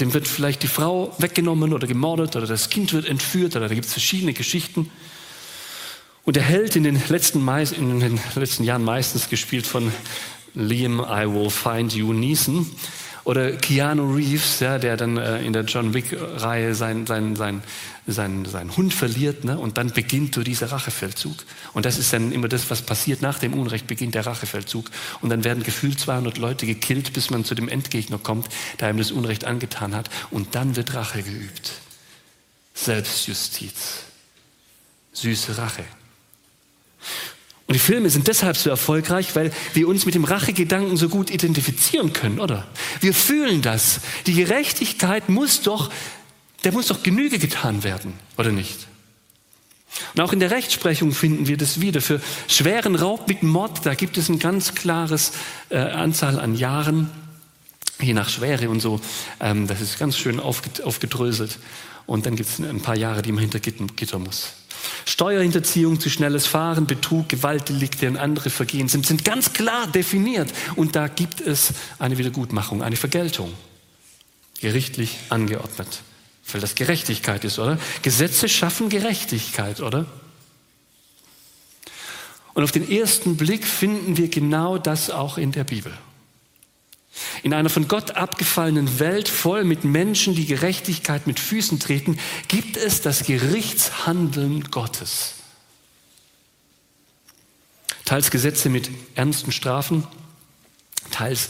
[0.00, 3.74] dem wird vielleicht die Frau weggenommen oder gemordet oder das Kind wird entführt oder da
[3.74, 4.90] gibt es verschiedene Geschichten.
[6.24, 9.92] Und der Held in den letzten, in den letzten Jahren meistens gespielt von
[10.54, 12.70] Liam I Will Find You Neeson,
[13.24, 17.62] oder Keanu Reeves, ja, der dann äh, in der John Wick-Reihe seinen sein, sein,
[18.06, 19.58] sein, sein Hund verliert ne?
[19.58, 21.36] und dann beginnt so dieser Rachefeldzug.
[21.72, 24.90] Und das ist dann immer das, was passiert nach dem Unrecht, beginnt der Rachefeldzug.
[25.22, 28.48] Und dann werden gefühlt 200 Leute gekillt, bis man zu dem Endgegner kommt,
[28.80, 30.10] der ihm das Unrecht angetan hat.
[30.30, 31.72] Und dann wird Rache geübt.
[32.74, 34.02] Selbstjustiz.
[35.12, 35.84] Süße Rache.
[37.66, 41.30] Und die Filme sind deshalb so erfolgreich, weil wir uns mit dem Rachegedanken so gut
[41.30, 42.66] identifizieren können, oder?
[43.00, 44.00] Wir fühlen das.
[44.26, 45.90] Die Gerechtigkeit muss doch,
[46.64, 48.86] der muss doch Genüge getan werden, oder nicht?
[50.14, 52.02] Und auch in der Rechtsprechung finden wir das wieder.
[52.02, 55.32] Für schweren Raub mit Mord, da gibt es ein ganz klares
[55.70, 57.10] äh, Anzahl an Jahren,
[58.00, 59.00] je nach Schwere und so.
[59.40, 61.58] Ähm, das ist ganz schön aufgedröselt.
[62.06, 64.52] Und dann gibt es ein paar Jahre, die man hinter Gitter muss.
[65.04, 70.52] Steuerhinterziehung, zu schnelles Fahren, Betrug, Gewaltdelikte und andere Vergehen sind, sind ganz klar definiert.
[70.76, 73.52] Und da gibt es eine Wiedergutmachung, eine Vergeltung.
[74.60, 76.02] Gerichtlich angeordnet.
[76.52, 77.78] Weil das Gerechtigkeit ist, oder?
[78.02, 80.06] Gesetze schaffen Gerechtigkeit, oder?
[82.54, 85.92] Und auf den ersten Blick finden wir genau das auch in der Bibel.
[87.42, 92.76] In einer von Gott abgefallenen Welt voll mit Menschen, die Gerechtigkeit mit Füßen treten, gibt
[92.76, 95.34] es das Gerichtshandeln Gottes.
[98.04, 100.06] Teils Gesetze mit ernsten Strafen,
[101.10, 101.48] teils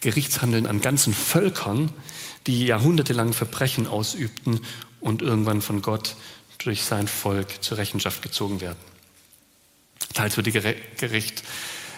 [0.00, 1.90] Gerichtshandeln an ganzen Völkern,
[2.46, 4.60] die jahrhundertelang Verbrechen ausübten
[5.00, 6.16] und irgendwann von Gott
[6.58, 8.78] durch sein Volk zur Rechenschaft gezogen werden.
[10.14, 11.42] Teils wird die Gericht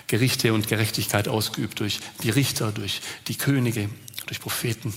[0.08, 3.88] Gerichte und Gerechtigkeit ausgeübt durch die Richter, durch die Könige,
[4.26, 4.92] durch Propheten,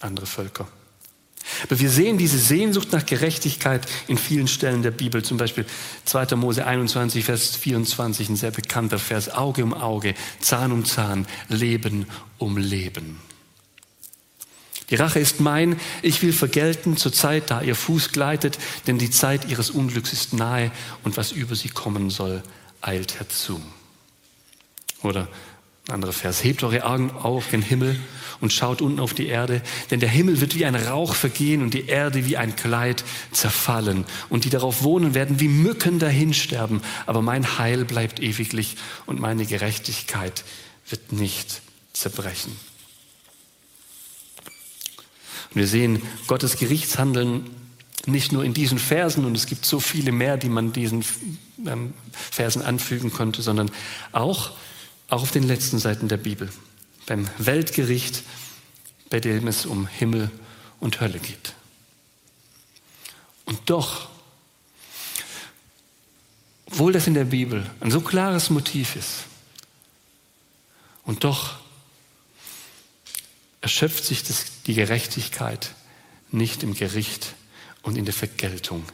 [0.00, 0.66] andere Völker.
[1.62, 5.66] Aber wir sehen diese Sehnsucht nach Gerechtigkeit in vielen Stellen der Bibel, zum Beispiel
[6.04, 6.36] 2.
[6.36, 12.06] Mose 21, Vers 24, ein sehr bekannter Vers, Auge um Auge, Zahn um Zahn, Leben
[12.38, 13.20] um Leben.
[14.90, 19.10] Die Rache ist mein, ich will vergelten zur Zeit, da ihr Fuß gleitet, denn die
[19.10, 20.70] Zeit ihres Unglücks ist nahe
[21.04, 22.42] und was über sie kommen soll,
[22.82, 23.60] eilt herzu.
[25.04, 25.28] Oder
[25.86, 28.00] ein anderer Vers, hebt eure Augen auf den Himmel
[28.40, 31.74] und schaut unten auf die Erde, denn der Himmel wird wie ein Rauch vergehen und
[31.74, 34.06] die Erde wie ein Kleid zerfallen.
[34.30, 36.80] Und die darauf wohnen werden wie Mücken dahinsterben.
[37.06, 40.44] Aber mein Heil bleibt ewiglich und meine Gerechtigkeit
[40.88, 41.60] wird nicht
[41.92, 42.56] zerbrechen.
[45.50, 47.50] Und wir sehen Gottes Gerichtshandeln
[48.06, 51.04] nicht nur in diesen Versen, und es gibt so viele mehr, die man diesen
[51.66, 53.70] ähm, Versen anfügen konnte, sondern
[54.12, 54.50] auch
[55.14, 56.50] auch auf den letzten Seiten der Bibel,
[57.06, 58.22] beim Weltgericht,
[59.10, 60.30] bei dem es um Himmel
[60.80, 61.54] und Hölle geht.
[63.44, 64.08] Und doch,
[66.66, 69.24] obwohl das in der Bibel ein so klares Motiv ist,
[71.04, 71.56] Und doch
[73.60, 75.74] erschöpft sich das, die Gerechtigkeit
[76.30, 77.34] nicht im Gericht
[77.82, 78.84] und in der Vergeltung.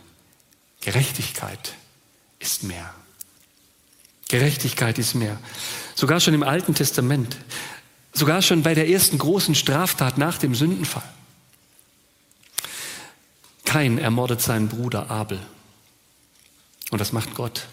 [0.80, 1.74] Gerechtigkeit
[2.38, 2.94] ist mehr.
[4.30, 5.36] Gerechtigkeit ist mehr.
[5.96, 7.36] Sogar schon im Alten Testament,
[8.12, 11.02] sogar schon bei der ersten großen Straftat nach dem Sündenfall.
[13.64, 15.40] Kain ermordet seinen Bruder Abel.
[16.90, 17.66] Und das macht Gott.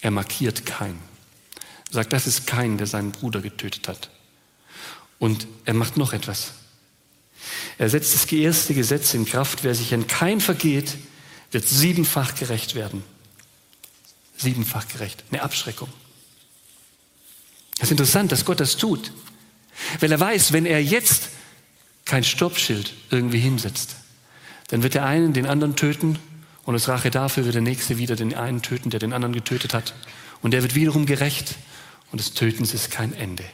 [0.00, 0.98] Er markiert Kain.
[1.88, 4.08] Er sagt, das ist Kain, der seinen Bruder getötet hat.
[5.18, 6.52] Und er macht noch etwas.
[7.76, 9.64] Er setzt das erste Gesetz in Kraft.
[9.64, 10.96] Wer sich an Kain vergeht,
[11.50, 13.02] wird siebenfach gerecht werden.
[14.40, 15.24] Siebenfach gerecht.
[15.30, 15.88] Eine Abschreckung.
[17.78, 19.12] Das ist interessant, dass Gott das tut.
[20.00, 21.30] Weil er weiß, wenn er jetzt
[22.04, 23.96] kein Stoppschild irgendwie hinsetzt,
[24.68, 26.18] dann wird der einen den anderen töten
[26.64, 29.74] und als Rache dafür wird der Nächste wieder den einen töten, der den anderen getötet
[29.74, 29.94] hat.
[30.42, 31.54] Und der wird wiederum gerecht
[32.12, 33.44] und des Tötens ist kein Ende.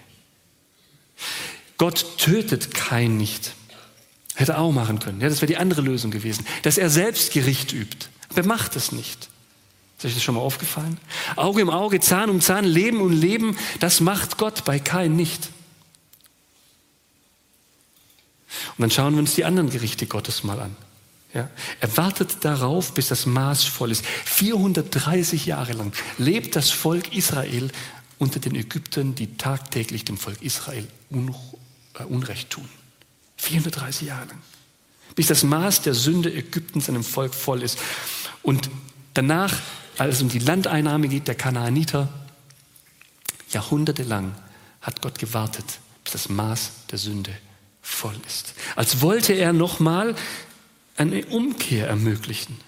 [1.79, 3.53] Gott tötet kein nicht.
[4.35, 5.21] Hätte er auch machen können.
[5.21, 6.47] Ja, das wäre die andere Lösung gewesen.
[6.63, 8.09] Dass er selbst Gericht übt.
[8.29, 9.29] Aber er macht es nicht.
[9.97, 10.99] Ist euch das schon mal aufgefallen?
[11.37, 15.49] Auge um Auge, Zahn um Zahn, Leben um Leben, das macht Gott bei Kain nicht.
[18.77, 20.77] Und dann schauen wir uns die anderen Gerichte Gottes mal an.
[21.35, 24.05] Ja, er wartet darauf, bis das Maß voll ist.
[24.07, 27.71] 430 Jahre lang lebt das Volk Israel
[28.19, 32.69] unter den Ägyptern, die tagtäglich dem Volk Israel äh, Unrecht tun.
[33.37, 34.43] 430 Jahre lang.
[35.15, 37.79] Bis das Maß der Sünde Ägyptens seinem Volk voll ist.
[38.43, 38.71] Und
[39.17, 39.55] danach,
[39.99, 42.09] als es um die Landeinnahme geht, der Kanaaniter,
[43.51, 44.35] jahrhundertelang
[44.81, 45.65] hat Gott gewartet,
[46.05, 47.33] bis das Maß der Sünde
[47.83, 48.55] voll ist.
[48.75, 50.15] Als wollte er nochmal
[50.97, 52.59] eine Umkehr ermöglichen.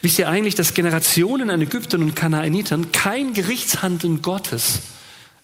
[0.00, 4.80] Wisst ihr eigentlich, dass Generationen an Ägyptern und Kanaanitern kein Gerichtshandeln Gottes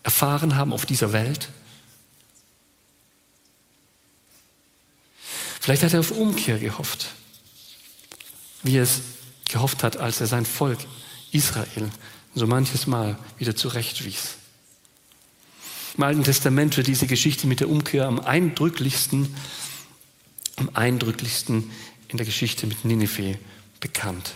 [0.03, 1.49] erfahren haben auf dieser Welt?
[5.61, 7.09] Vielleicht hat er auf Umkehr gehofft,
[8.63, 9.03] wie es
[9.49, 10.79] gehofft hat, als er sein Volk
[11.33, 11.91] Israel
[12.35, 14.37] so manches Mal wieder zurechtwies.
[15.97, 19.35] Im Alten Testament wird diese Geschichte mit der Umkehr am eindrücklichsten,
[20.57, 21.71] am eindrücklichsten
[22.09, 23.39] in der Geschichte mit Ninive
[23.81, 24.35] bekannt.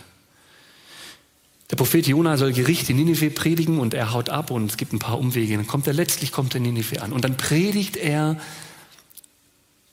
[1.71, 4.93] Der Prophet Jona soll Gericht in Ninive predigen und er haut ab und es gibt
[4.93, 5.55] ein paar Umwege.
[5.55, 8.39] Dann kommt er letztlich kommt er in Ninive an und dann predigt er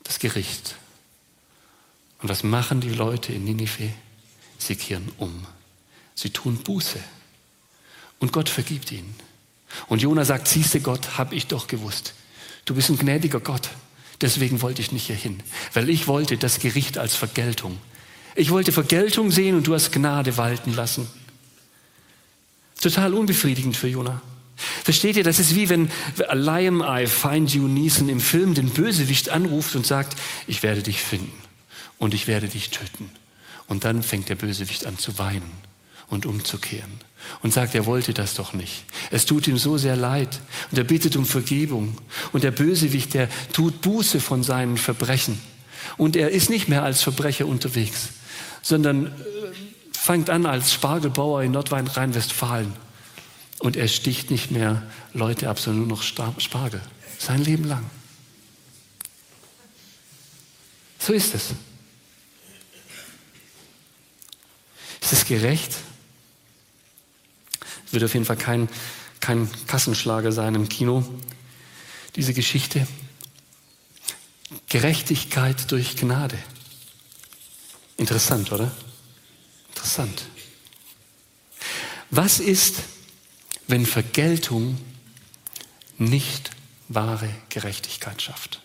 [0.02, 0.76] das Gericht.
[2.20, 3.90] Und was machen die Leute in Ninive?
[4.60, 5.46] Sie kehren um.
[6.14, 7.00] Sie tun Buße.
[8.18, 9.14] Und Gott vergibt ihnen.
[9.88, 12.14] Und Jona sagt, siehste Gott, hab ich doch gewusst.
[12.66, 13.70] Du bist ein gnädiger Gott.
[14.20, 15.42] Deswegen wollte ich nicht hierhin.
[15.72, 17.78] Weil ich wollte das Gericht als Vergeltung.
[18.36, 21.08] Ich wollte Vergeltung sehen und du hast Gnade walten lassen.
[22.80, 24.20] Total unbefriedigend für Jona.
[24.84, 25.90] Versteht ihr, das ist wie wenn
[26.32, 31.32] Liam Find You Neeson im Film den Bösewicht anruft und sagt, ich werde dich finden
[31.98, 33.10] und ich werde dich töten.
[33.70, 35.48] Und dann fängt der Bösewicht an zu weinen
[36.08, 36.90] und umzukehren
[37.40, 38.84] und sagt, er wollte das doch nicht.
[39.12, 40.40] Es tut ihm so sehr leid
[40.72, 41.96] und er bittet um Vergebung.
[42.32, 45.40] Und der Bösewicht, der tut Buße von seinen Verbrechen.
[45.96, 48.08] Und er ist nicht mehr als Verbrecher unterwegs,
[48.60, 49.10] sondern äh,
[49.92, 52.72] fängt an als Spargelbauer in Nordrhein-Westfalen.
[53.60, 54.82] Und er sticht nicht mehr
[55.14, 56.80] Leute ab, sondern nur noch Spargel.
[57.20, 57.88] Sein Leben lang.
[60.98, 61.54] So ist es.
[65.10, 65.74] Ist es gerecht?
[67.84, 68.68] Es wird auf jeden Fall kein,
[69.18, 71.04] kein Kassenschlager sein im Kino,
[72.14, 72.86] diese Geschichte.
[74.68, 76.38] Gerechtigkeit durch Gnade.
[77.96, 78.70] Interessant, oder?
[79.70, 80.22] Interessant.
[82.10, 82.76] Was ist,
[83.66, 84.78] wenn Vergeltung
[85.98, 86.52] nicht
[86.86, 88.60] wahre Gerechtigkeit schafft?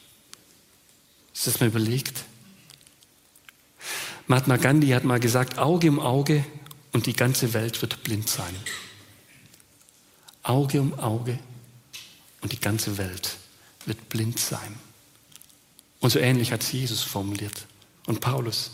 [1.34, 2.24] Ist das mal überlegt?
[4.28, 6.44] Mahatma Gandhi hat mal gesagt, Auge um Auge
[6.94, 8.56] und die ganze Welt wird blind sein.
[10.44, 11.40] Auge um Auge
[12.42, 13.38] und die ganze Welt
[13.86, 14.76] wird blind sein.
[16.00, 17.66] Und so ähnlich hat es Jesus formuliert
[18.08, 18.72] und Paulus.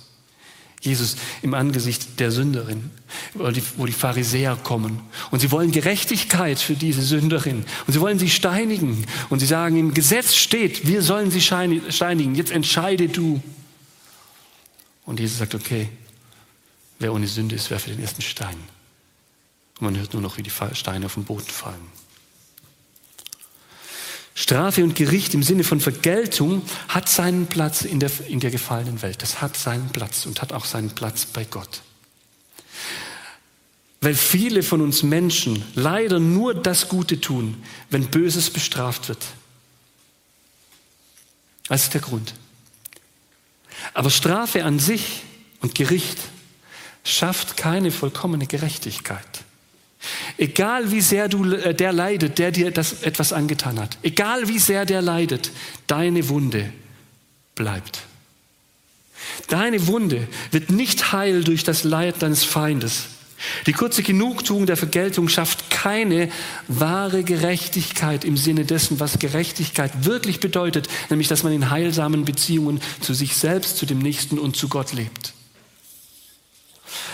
[0.82, 2.90] Jesus im Angesicht der Sünderin,
[3.36, 5.00] wo die, wo die Pharisäer kommen.
[5.30, 7.66] Und sie wollen Gerechtigkeit für diese Sünderin.
[7.86, 9.06] Und sie wollen sie steinigen.
[9.30, 12.34] Und sie sagen, im Gesetz steht, wir sollen sie steinigen.
[12.34, 13.42] Jetzt entscheide du.
[15.12, 15.90] Und Jesus sagt, okay,
[17.00, 18.56] wer ohne Sünde ist, werfe den ersten Stein.
[19.78, 21.92] Und man hört nur noch, wie die Steine auf den Boden fallen.
[24.34, 29.02] Strafe und Gericht im Sinne von Vergeltung hat seinen Platz in der, in der gefallenen
[29.02, 29.22] Welt.
[29.22, 31.82] Das hat seinen Platz und hat auch seinen Platz bei Gott.
[34.00, 39.26] Weil viele von uns Menschen leider nur das Gute tun, wenn Böses bestraft wird.
[41.68, 42.34] Das ist der Grund.
[43.94, 45.24] Aber Strafe an sich
[45.60, 46.18] und Gericht
[47.04, 49.26] schafft keine vollkommene Gerechtigkeit.
[50.38, 54.60] Egal wie sehr du, äh, der leidet, der dir das etwas angetan hat, egal wie
[54.60, 55.52] sehr der leidet,
[55.88, 56.72] deine Wunde
[57.56, 58.02] bleibt.
[59.48, 63.06] Deine Wunde wird nicht heil durch das Leid deines Feindes.
[63.66, 66.30] Die kurze Genugtuung der Vergeltung schafft keine
[66.68, 72.82] wahre Gerechtigkeit im Sinne dessen, was Gerechtigkeit wirklich bedeutet, nämlich dass man in heilsamen Beziehungen
[73.00, 75.34] zu sich selbst, zu dem Nächsten und zu Gott lebt.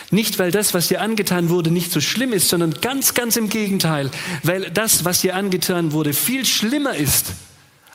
[0.10, 3.50] Nicht, weil das, was dir angetan wurde, nicht so schlimm ist, sondern ganz, ganz im
[3.50, 4.10] Gegenteil,
[4.44, 7.34] weil das, was dir angetan wurde, viel schlimmer ist,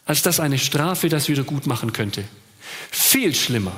[0.04, 2.24] als dass eine Strafe das wieder gut machen könnte.
[2.90, 3.72] Viel schlimmer.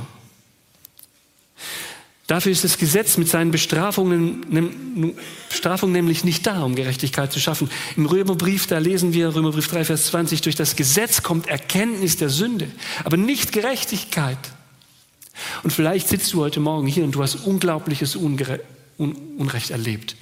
[2.26, 5.14] Dafür ist das Gesetz mit seinen Bestrafungen,
[5.50, 7.70] Bestrafungen nämlich nicht da, um Gerechtigkeit zu schaffen.
[7.96, 12.30] Im Römerbrief, da lesen wir, Römerbrief 3, Vers 20, durch das Gesetz kommt Erkenntnis der
[12.30, 12.68] Sünde,
[13.04, 14.38] aber nicht Gerechtigkeit.
[15.64, 18.60] Und vielleicht sitzt du heute Morgen hier und du hast unglaubliches Ungere
[18.96, 20.16] Un Unrecht erlebt.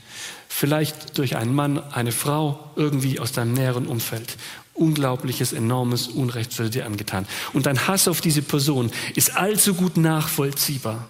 [0.48, 4.36] Vielleicht durch einen Mann, eine Frau, irgendwie aus deinem näheren Umfeld.
[4.74, 7.26] Unglaubliches, enormes Unrecht wurde dir angetan.
[7.52, 11.06] Und dein Hass auf diese Person ist allzu gut nachvollziehbar.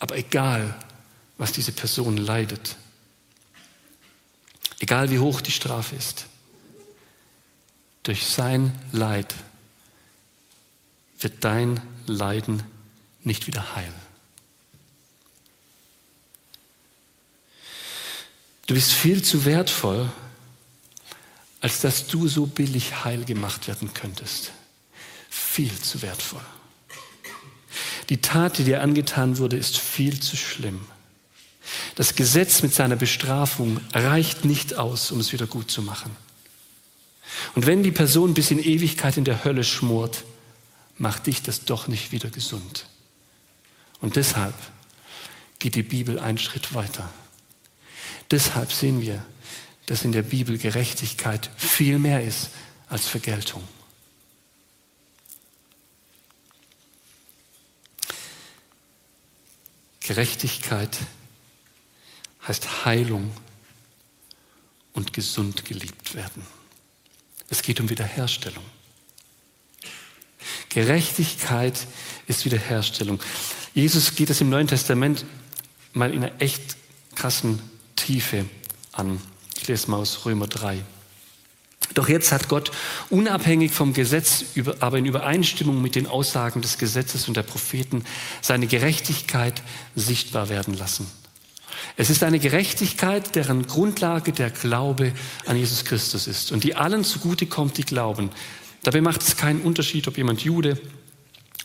[0.00, 0.74] Aber egal,
[1.38, 2.76] was diese Person leidet,
[4.80, 6.26] egal wie hoch die Strafe ist,
[8.02, 9.34] durch sein Leid
[11.20, 12.62] wird dein Leiden
[13.22, 13.92] nicht wieder heil.
[18.66, 20.10] Du bist viel zu wertvoll,
[21.60, 24.52] als dass du so billig heil gemacht werden könntest.
[25.28, 26.44] Viel zu wertvoll.
[28.10, 30.80] Die Tat, die dir angetan wurde, ist viel zu schlimm.
[31.94, 36.14] Das Gesetz mit seiner Bestrafung reicht nicht aus, um es wieder gut zu machen.
[37.54, 40.24] Und wenn die Person bis in Ewigkeit in der Hölle schmort,
[40.98, 42.86] macht dich das doch nicht wieder gesund.
[44.00, 44.54] Und deshalb
[45.60, 47.08] geht die Bibel einen Schritt weiter.
[48.30, 49.24] Deshalb sehen wir,
[49.86, 52.50] dass in der Bibel Gerechtigkeit viel mehr ist
[52.88, 53.62] als Vergeltung.
[60.10, 60.98] Gerechtigkeit
[62.48, 63.30] heißt Heilung
[64.92, 66.44] und gesund geliebt werden.
[67.48, 68.64] Es geht um Wiederherstellung.
[70.68, 71.86] Gerechtigkeit
[72.26, 73.20] ist Wiederherstellung.
[73.72, 75.24] Jesus geht es im Neuen Testament
[75.92, 76.76] mal in einer echt
[77.14, 77.60] krassen
[77.94, 78.46] Tiefe
[78.90, 79.22] an.
[79.58, 80.82] Ich lese mal aus Römer 3.
[81.94, 82.70] Doch jetzt hat Gott
[83.08, 84.44] unabhängig vom Gesetz,
[84.78, 88.04] aber in Übereinstimmung mit den Aussagen des Gesetzes und der Propheten
[88.40, 89.62] seine Gerechtigkeit
[89.96, 91.10] sichtbar werden lassen.
[91.96, 95.12] Es ist eine Gerechtigkeit, deren Grundlage der Glaube
[95.46, 98.30] an Jesus Christus ist und die allen zugute kommt, die glauben.
[98.82, 100.80] Dabei macht es keinen Unterschied, ob jemand Jude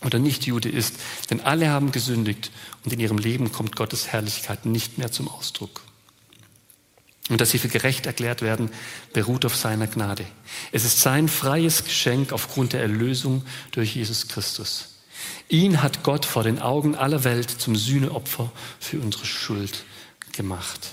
[0.04, 0.96] oder nicht Jude ist,
[1.30, 2.50] denn alle haben gesündigt
[2.84, 5.82] und in ihrem Leben kommt Gottes Herrlichkeit nicht mehr zum Ausdruck.
[7.28, 8.70] Und dass sie für gerecht erklärt werden,
[9.12, 10.24] beruht auf seiner Gnade.
[10.70, 14.96] Es ist sein freies Geschenk aufgrund der Erlösung durch Jesus Christus.
[15.48, 19.84] Ihn hat Gott vor den Augen aller Welt zum Sühneopfer für unsere Schuld
[20.32, 20.90] gemacht.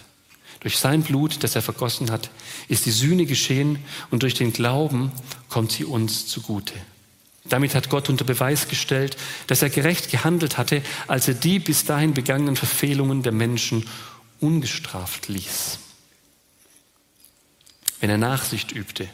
[0.62, 2.32] Durch sein Blut, das er vergossen hat,
[2.68, 5.12] ist die Sühne geschehen und durch den Glauben
[5.50, 6.74] kommt sie uns zugute.
[7.46, 9.18] Damit hat Gott unter Beweis gestellt,
[9.48, 13.86] dass er gerecht gehandelt hatte, als er die bis dahin begangenen Verfehlungen der Menschen
[14.40, 15.80] ungestraft ließ
[18.04, 19.08] wenn er Nachsicht übte,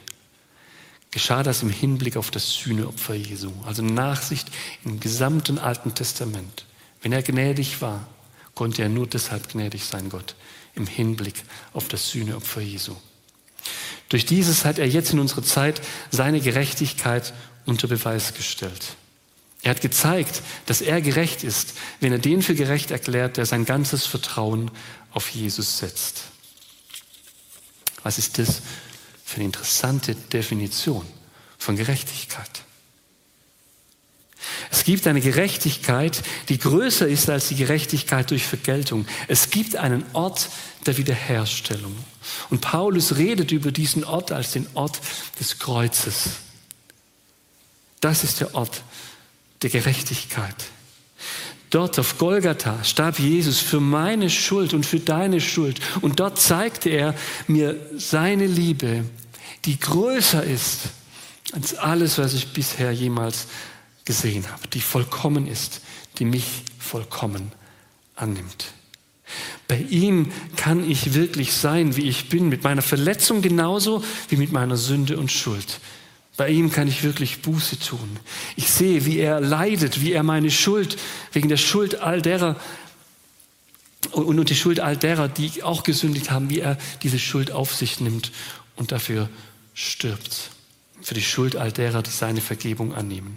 [1.11, 3.51] geschah das im Hinblick auf das Sühneopfer Jesu.
[3.63, 4.47] Also Nachsicht
[4.83, 6.65] im gesamten Alten Testament.
[7.03, 8.07] Wenn er gnädig war,
[8.55, 10.33] konnte er nur deshalb gnädig sein, Gott,
[10.73, 11.35] im Hinblick
[11.71, 12.95] auf das Sühneopfer Jesu.
[14.09, 17.31] Durch dieses hat er jetzt in unserer Zeit seine Gerechtigkeit
[17.67, 18.95] unter Beweis gestellt.
[19.61, 23.65] Er hat gezeigt, dass er gerecht ist, wenn er den für gerecht erklärt, der sein
[23.65, 24.71] ganzes Vertrauen
[25.11, 26.23] auf Jesus setzt.
[28.03, 28.61] Was ist das
[29.23, 31.05] für eine interessante Definition
[31.57, 32.63] von Gerechtigkeit?
[34.71, 39.05] Es gibt eine Gerechtigkeit, die größer ist als die Gerechtigkeit durch Vergeltung.
[39.27, 40.49] Es gibt einen Ort
[40.85, 41.95] der Wiederherstellung.
[42.49, 44.99] Und Paulus redet über diesen Ort als den Ort
[45.39, 46.29] des Kreuzes.
[47.99, 48.83] Das ist der Ort
[49.61, 50.55] der Gerechtigkeit.
[51.69, 55.79] Dort auf Golgatha starb Jesus für meine Schuld und für deine Schuld.
[56.01, 57.13] Und dort zeigte er
[57.47, 59.05] mir seine Liebe,
[59.65, 60.89] die größer ist
[61.51, 63.47] als alles, was ich bisher jemals
[64.05, 65.81] gesehen habe, die vollkommen ist,
[66.17, 66.45] die mich
[66.79, 67.51] vollkommen
[68.15, 68.73] annimmt.
[69.67, 74.51] Bei ihm kann ich wirklich sein, wie ich bin, mit meiner Verletzung genauso wie mit
[74.51, 75.79] meiner Sünde und Schuld.
[76.39, 78.17] Bei ihm kann ich wirklich Buße tun.
[78.55, 80.97] Ich sehe, wie er leidet, wie er meine Schuld,
[81.33, 82.55] wegen der Schuld all derer
[84.13, 87.99] und die Schuld all derer, die auch gesündigt haben, wie er diese Schuld auf sich
[87.99, 88.31] nimmt
[88.77, 89.27] und dafür
[89.73, 90.51] stirbt.
[91.01, 93.35] Für die Schuld all derer, die seine Vergebung annehmen.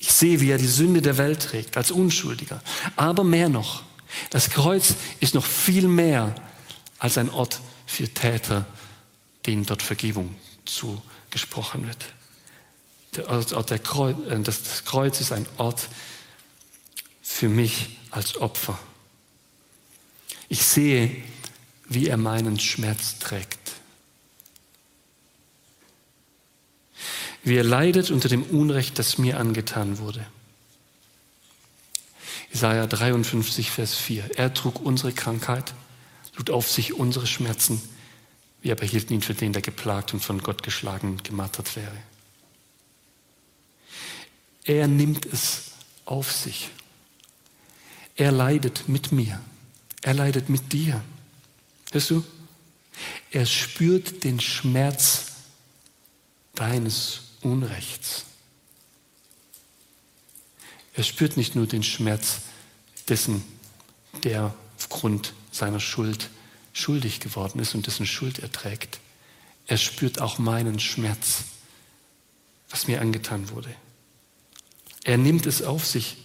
[0.00, 2.60] Ich sehe, wie er die Sünde der Welt trägt, als Unschuldiger.
[2.96, 3.84] Aber mehr noch,
[4.30, 6.34] das Kreuz ist noch viel mehr
[6.98, 8.66] als ein Ort für Täter,
[9.48, 10.34] denen dort Vergebung
[10.66, 12.12] zugesprochen wird.
[13.16, 15.88] Der Ort, der Kreuz, äh, das Kreuz ist ein Ort
[17.22, 18.78] für mich als Opfer.
[20.50, 21.16] Ich sehe,
[21.86, 23.58] wie er meinen Schmerz trägt.
[27.42, 30.26] Wie er leidet unter dem Unrecht, das mir angetan wurde.
[32.52, 34.36] Jesaja 53, Vers 4.
[34.36, 35.72] Er trug unsere Krankheit,
[36.36, 37.80] lud auf sich unsere Schmerzen.
[38.68, 41.96] Wir aber hielten ihn für den, der geplagt und von Gott geschlagen und gemartert wäre.
[44.62, 45.70] Er nimmt es
[46.04, 46.68] auf sich.
[48.14, 49.40] Er leidet mit mir.
[50.02, 51.02] Er leidet mit dir.
[51.92, 52.22] Hörst du?
[53.30, 55.28] Er spürt den Schmerz
[56.54, 58.26] deines Unrechts.
[60.92, 62.40] Er spürt nicht nur den Schmerz
[63.08, 63.42] dessen,
[64.24, 66.28] der aufgrund seiner Schuld
[66.72, 69.00] schuldig geworden ist und dessen Schuld er trägt.
[69.66, 71.44] Er spürt auch meinen Schmerz,
[72.70, 73.74] was mir angetan wurde.
[75.04, 76.16] Er nimmt es auf sich.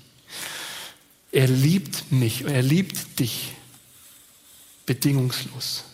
[1.31, 3.53] Er liebt mich, er liebt dich
[4.85, 5.85] bedingungslos.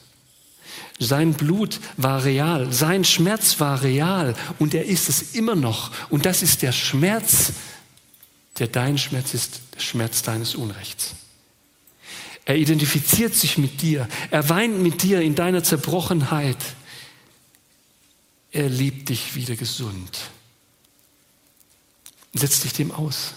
[1.00, 5.92] Sein Blut war real, sein Schmerz war real und er ist es immer noch.
[6.10, 7.54] Und das ist der Schmerz,
[8.58, 11.16] der dein Schmerz ist, der Schmerz deines Unrechts.
[12.50, 16.58] Er identifiziert sich mit dir, er weint mit dir in deiner Zerbrochenheit.
[18.52, 20.32] Er liebt dich wieder gesund.
[22.34, 23.36] Setz dich dem aus.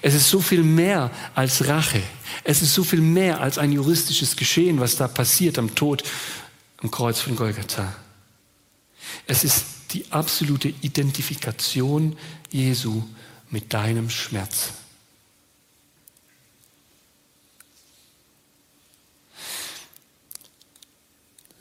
[0.00, 2.02] Es ist so viel mehr als Rache.
[2.42, 6.04] Es ist so viel mehr als ein juristisches Geschehen, was da passiert am Tod
[6.78, 7.94] am Kreuz von Golgatha.
[9.26, 12.16] Es ist die absolute Identifikation
[12.50, 13.02] Jesu
[13.50, 14.72] mit deinem Schmerz.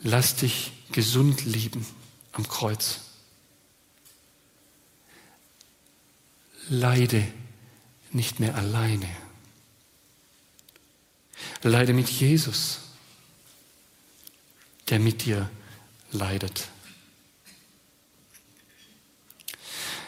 [0.04, 1.86] Lass dich gesund lieben
[2.32, 3.02] am Kreuz.
[6.70, 7.26] Leide
[8.12, 9.08] nicht mehr alleine.
[11.64, 12.80] Leide mit Jesus,
[14.90, 15.50] der mit dir
[16.12, 16.68] leidet.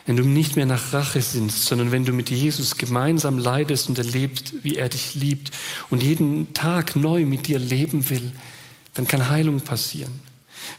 [0.06, 3.98] Wenn du nicht mehr nach Rache sinnst, sondern wenn du mit Jesus gemeinsam leidest und
[3.98, 5.52] erlebst, wie er dich liebt
[5.90, 8.34] und jeden Tag neu mit dir leben will,
[8.94, 10.22] dann kann Heilung passieren.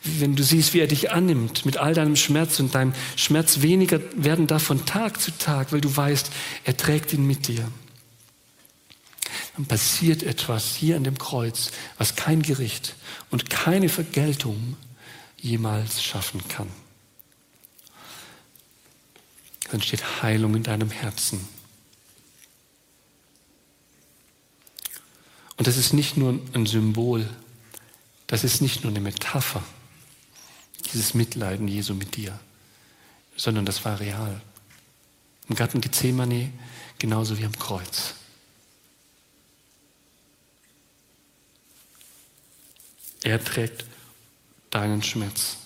[0.02, 4.00] Wenn du siehst, wie er dich annimmt mit all deinem Schmerz und deinem Schmerz weniger
[4.16, 6.30] werden darf von Tag zu Tag, weil du weißt,
[6.64, 7.70] er trägt ihn mit dir.
[9.56, 12.94] Dann passiert etwas hier an dem Kreuz, was kein Gericht
[13.30, 14.76] und keine Vergeltung
[15.40, 16.68] jemals schaffen kann.
[19.70, 21.46] Dann steht Heilung in deinem Herzen.
[25.56, 27.28] Und das ist nicht nur ein Symbol,
[28.26, 29.62] das ist nicht nur eine Metapher,
[30.92, 32.38] dieses Mitleiden Jesu mit dir,
[33.36, 34.40] sondern das war real.
[35.48, 36.52] Im Garten Gethsemane
[36.98, 38.14] genauso wie am Kreuz.
[43.22, 43.84] Er trägt
[44.70, 45.56] deinen Schmerz.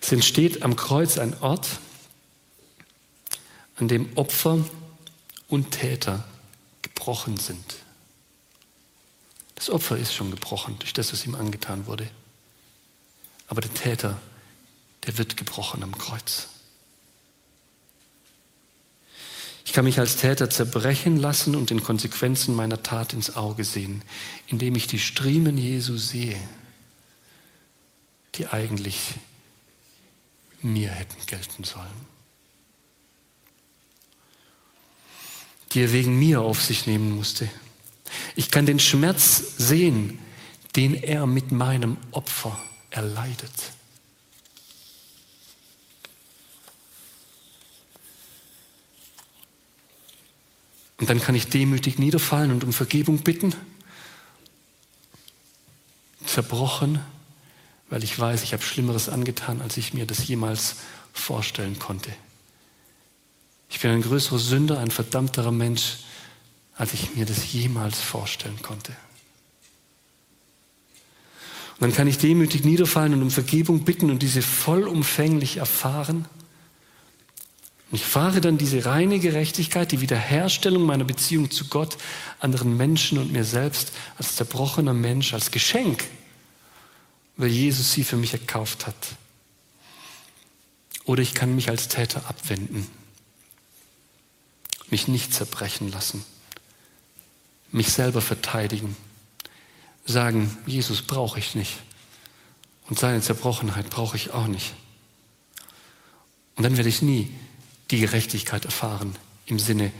[0.00, 1.66] Es entsteht am Kreuz ein Ort,
[3.76, 4.64] an dem Opfer
[5.48, 6.24] und Täter
[6.82, 7.83] gebrochen sind.
[9.64, 12.06] Das Opfer ist schon gebrochen durch das, was ihm angetan wurde.
[13.48, 14.20] Aber der Täter,
[15.06, 16.48] der wird gebrochen am Kreuz.
[19.64, 24.02] Ich kann mich als Täter zerbrechen lassen und den Konsequenzen meiner Tat ins Auge sehen,
[24.48, 26.36] indem ich die Striemen Jesu sehe,
[28.34, 29.14] die eigentlich
[30.60, 32.06] mir hätten gelten sollen.
[35.72, 37.48] Die er wegen mir auf sich nehmen musste.
[38.36, 40.18] Ich kann den Schmerz sehen,
[40.76, 42.58] den er mit meinem Opfer
[42.90, 43.52] erleidet.
[50.98, 53.54] Und dann kann ich demütig niederfallen und um Vergebung bitten.
[56.24, 57.00] Zerbrochen,
[57.90, 60.76] weil ich weiß, ich habe Schlimmeres angetan, als ich mir das jemals
[61.12, 62.10] vorstellen konnte.
[63.68, 65.98] Ich bin ein größerer Sünder, ein verdammterer Mensch,
[66.76, 68.92] als ich mir das jemals vorstellen konnte.
[71.74, 76.26] Und dann kann ich demütig niederfallen und um Vergebung bitten und diese vollumfänglich erfahren.
[77.90, 81.96] Und ich fahre dann diese reine Gerechtigkeit, die Wiederherstellung meiner Beziehung zu Gott,
[82.38, 86.04] anderen Menschen und mir selbst als zerbrochener Mensch, als Geschenk,
[87.36, 88.94] weil Jesus sie für mich erkauft hat.
[91.04, 92.86] Oder ich kann mich als Täter abwenden,
[94.90, 96.24] mich nicht zerbrechen lassen,
[97.74, 98.96] mich selber verteidigen,
[100.04, 101.76] sagen, Jesus brauche ich nicht
[102.88, 104.74] und seine Zerbrochenheit brauche ich auch nicht.
[106.54, 107.34] Und dann werde ich nie
[107.90, 109.16] die Gerechtigkeit erfahren
[109.46, 109.92] im Sinne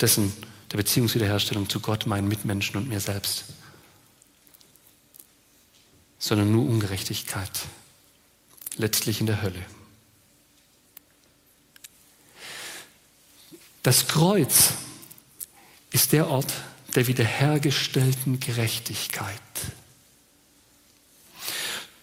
[0.00, 0.32] dessen
[0.72, 3.44] der Beziehungswiederherstellung zu Gott, meinen Mitmenschen und mir selbst,
[6.18, 7.50] sondern nur Ungerechtigkeit,
[8.78, 9.62] letztlich in der Hölle.
[13.82, 14.72] Das Kreuz
[15.90, 16.52] ist der Ort
[16.94, 19.40] der wiederhergestellten Gerechtigkeit.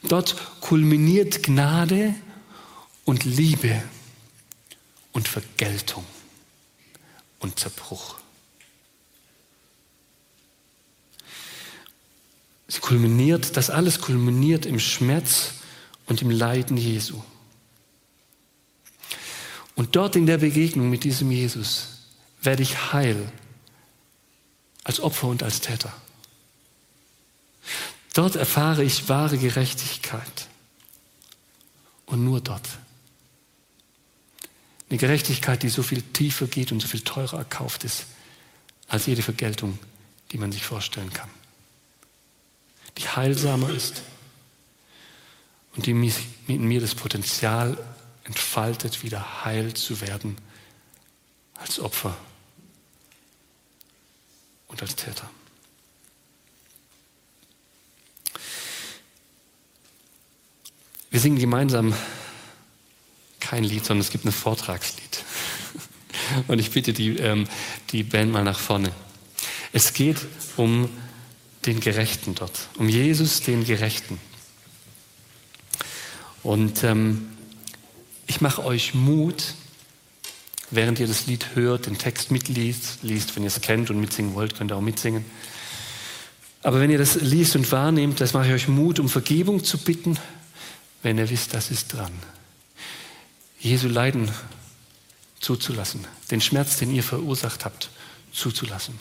[0.04, 2.16] Dort kulminiert Gnade
[3.06, 3.82] und Liebe
[5.12, 6.06] und Vergeltung
[7.40, 8.16] und Zerbruch.
[12.68, 15.56] Sie kulminiert, das alles kulminiert im Schmerz
[16.06, 17.22] und im Leiden Jesu.
[19.76, 22.08] Und dort in der Begegnung mit diesem Jesus
[22.42, 23.32] werde ich heil
[24.84, 25.94] als Opfer und als Täter.
[28.14, 30.48] Dort erfahre ich wahre Gerechtigkeit.
[32.06, 32.68] Und nur dort.
[34.90, 38.06] Eine Gerechtigkeit, die so viel tiefer geht und so viel teurer erkauft ist,
[38.90, 39.80] als jede Vergeltung,
[40.32, 41.30] die man sich vorstellen kann.
[42.98, 44.02] Die heilsamer ist
[45.76, 47.78] und die in mir das Potenzial
[48.26, 50.38] entfaltet, wieder heil zu werden
[51.56, 52.18] als Opfer
[54.72, 55.30] und als Täter.
[61.12, 61.94] Wir singen gemeinsam
[63.42, 65.26] kein Lied, sondern es gibt ein Vortragslied.
[66.48, 67.50] Und ich bitte die, ähm,
[67.92, 68.94] die Band mal nach vorne.
[69.74, 70.90] Es geht um
[71.66, 74.20] den Gerechten dort, um Jesus, den Gerechten.
[76.44, 77.30] Und ähm,
[78.26, 79.56] ich mache euch Mut,
[80.72, 84.34] während ihr das Lied hört, den Text mitliest, liest, wenn ihr es kennt und mitsingen
[84.34, 85.26] wollt, könnt ihr auch mitsingen.
[86.64, 89.78] Aber wenn ihr das liest und wahrnehmt, das mache ich euch Mut, um Vergebung zu
[89.78, 90.18] bitten,
[91.04, 92.14] wenn ihr wisst, das ist dran.
[93.60, 94.32] Jesu Leiden
[95.40, 97.90] zuzulassen, den Schmerz, den ihr verursacht habt,
[98.32, 99.00] zuzulassen.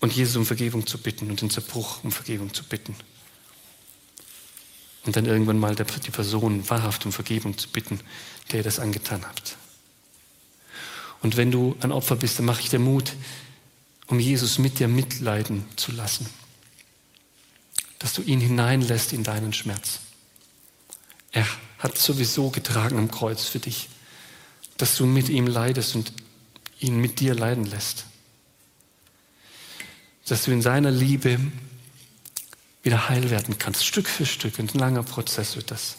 [0.00, 2.94] Und Jesus um Vergebung zu bitten und den Zerbruch um Vergebung zu bitten.
[5.04, 8.00] Und dann irgendwann mal die Person wahrhaft um Vergebung zu bitten,
[8.50, 9.56] der ihr das angetan habt.
[11.22, 13.14] Und wenn du ein Opfer bist, dann mache ich dir Mut,
[14.06, 16.28] um Jesus mit dir mitleiden zu lassen.
[17.98, 20.00] Dass du ihn hineinlässt in deinen Schmerz.
[21.32, 21.46] Er
[21.78, 23.88] hat sowieso getragen am Kreuz für dich.
[24.76, 26.12] Dass du mit ihm leidest und
[26.80, 28.06] ihn mit dir leiden lässt.
[30.26, 31.40] Dass du in seiner Liebe
[32.82, 34.58] wieder heil werden kannst, Stück für Stück.
[34.58, 35.96] Ein langer Prozess wird das.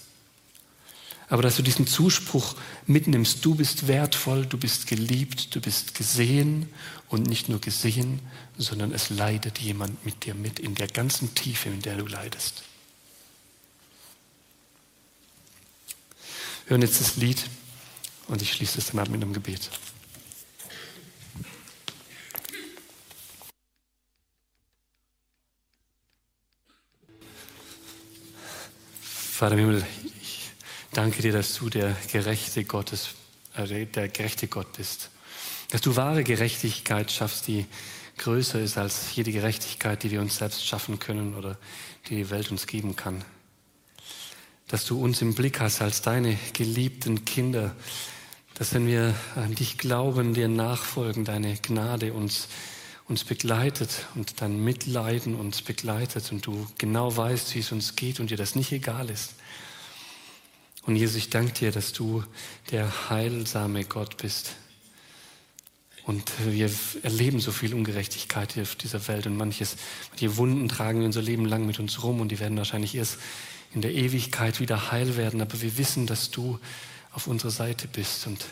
[1.30, 2.56] Aber dass du diesen Zuspruch
[2.86, 6.70] mitnimmst, du bist wertvoll, du bist geliebt, du bist gesehen
[7.10, 8.22] und nicht nur gesehen,
[8.58, 12.64] sondern es leidet jemand mit dir mit in der ganzen Tiefe, in der du leidest.
[16.66, 17.44] Wir hören jetzt das Lied
[18.28, 19.70] und ich schließe es dann ab mit einem Gebet.
[29.02, 29.86] Vater im Himmel,
[30.98, 33.10] danke dir, dass du der gerechte Gottes,
[33.56, 35.12] äh, der gerechte Gott bist.
[35.70, 37.68] Dass du wahre Gerechtigkeit schaffst, die
[38.18, 41.60] größer ist als jede Gerechtigkeit, die wir uns selbst schaffen können oder
[42.10, 43.24] die die Welt uns geben kann.
[44.70, 47.76] Dass du uns im Blick hast als deine geliebten Kinder,
[48.56, 52.48] dass wenn wir an dich glauben, dir nachfolgen, deine Gnade uns
[53.08, 58.20] uns begleitet und dein Mitleiden uns begleitet und du genau weißt, wie es uns geht
[58.20, 59.36] und dir das nicht egal ist.
[60.88, 62.24] Und Jesus, ich danke dir, dass du
[62.72, 64.56] der heilsame Gott bist.
[66.06, 66.72] Und wir
[67.04, 69.76] erleben so viel Ungerechtigkeit hier auf dieser Welt und manches,
[70.10, 73.18] manche Wunden tragen wir unser Leben lang mit uns rum und die werden wahrscheinlich erst
[73.74, 75.42] in der Ewigkeit wieder heil werden.
[75.42, 76.58] Aber wir wissen, dass du
[77.12, 78.46] auf unserer Seite bist und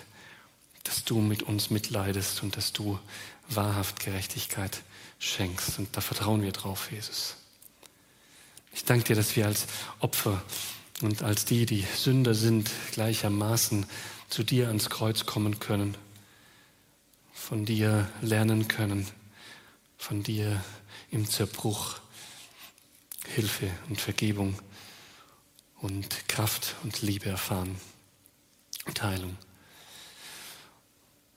[0.84, 3.00] dass du mit uns mitleidest und dass du
[3.48, 4.82] wahrhaft Gerechtigkeit
[5.20, 5.80] schenkst.
[5.80, 7.38] Und da vertrauen wir drauf, Jesus.
[8.74, 9.68] Ich danke dir, dass wir als
[10.02, 10.44] Opfer
[11.02, 13.86] und als die, die Sünder sind, gleichermaßen
[14.30, 15.96] zu dir ans Kreuz kommen können.
[17.34, 19.06] von dir lernen können,
[19.98, 20.64] von dir
[21.12, 22.00] im Zerbruch
[23.28, 24.58] Hilfe und Vergebung
[25.80, 27.76] und Kraft und Liebe erfahren
[28.86, 29.38] und Heilung.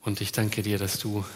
[0.01, 1.27] Und ich danke dir, dass du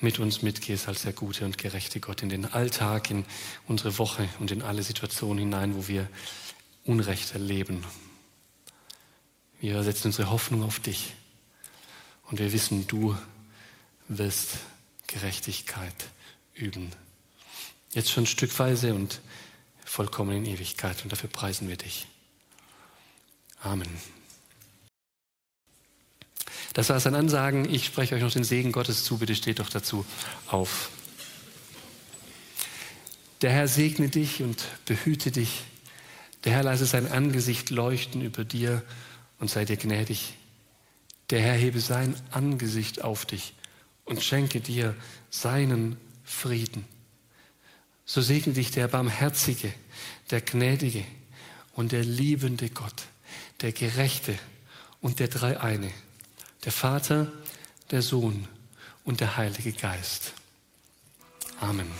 [0.00, 3.24] mit uns mitgehst als der gute und gerechte Gott in den Alltag, in
[3.68, 6.08] unsere Woche und in alle Situationen hinein, wo wir
[6.84, 7.84] Unrecht erleben.
[9.60, 11.14] Wir setzen unsere Hoffnung auf dich
[12.24, 13.16] und wir wissen, du
[14.08, 14.58] wirst
[15.06, 15.94] Gerechtigkeit
[16.54, 16.90] üben.
[17.92, 19.20] Jetzt schon stückweise und
[19.84, 22.06] vollkommen in Ewigkeit und dafür preisen wir dich.
[23.60, 23.88] Amen.
[26.72, 27.68] Das war es an Ansagen.
[27.72, 29.18] Ich spreche euch noch den Segen Gottes zu.
[29.18, 30.06] Bitte steht doch dazu
[30.46, 30.90] auf.
[33.42, 35.64] Der Herr segne dich und behüte dich.
[36.44, 38.82] Der Herr lasse sein Angesicht leuchten über dir
[39.38, 40.34] und sei dir gnädig.
[41.30, 43.54] Der Herr hebe sein Angesicht auf dich
[44.04, 44.94] und schenke dir
[45.30, 46.84] seinen Frieden.
[48.04, 49.72] So segne dich der barmherzige,
[50.30, 51.04] der gnädige
[51.74, 53.04] und der liebende Gott,
[53.60, 54.38] der gerechte
[55.00, 55.90] und der Dreieine
[56.64, 57.32] der Vater,
[57.90, 58.46] der Sohn
[59.04, 60.32] und der Heilige Geist.
[61.60, 61.90] Amen.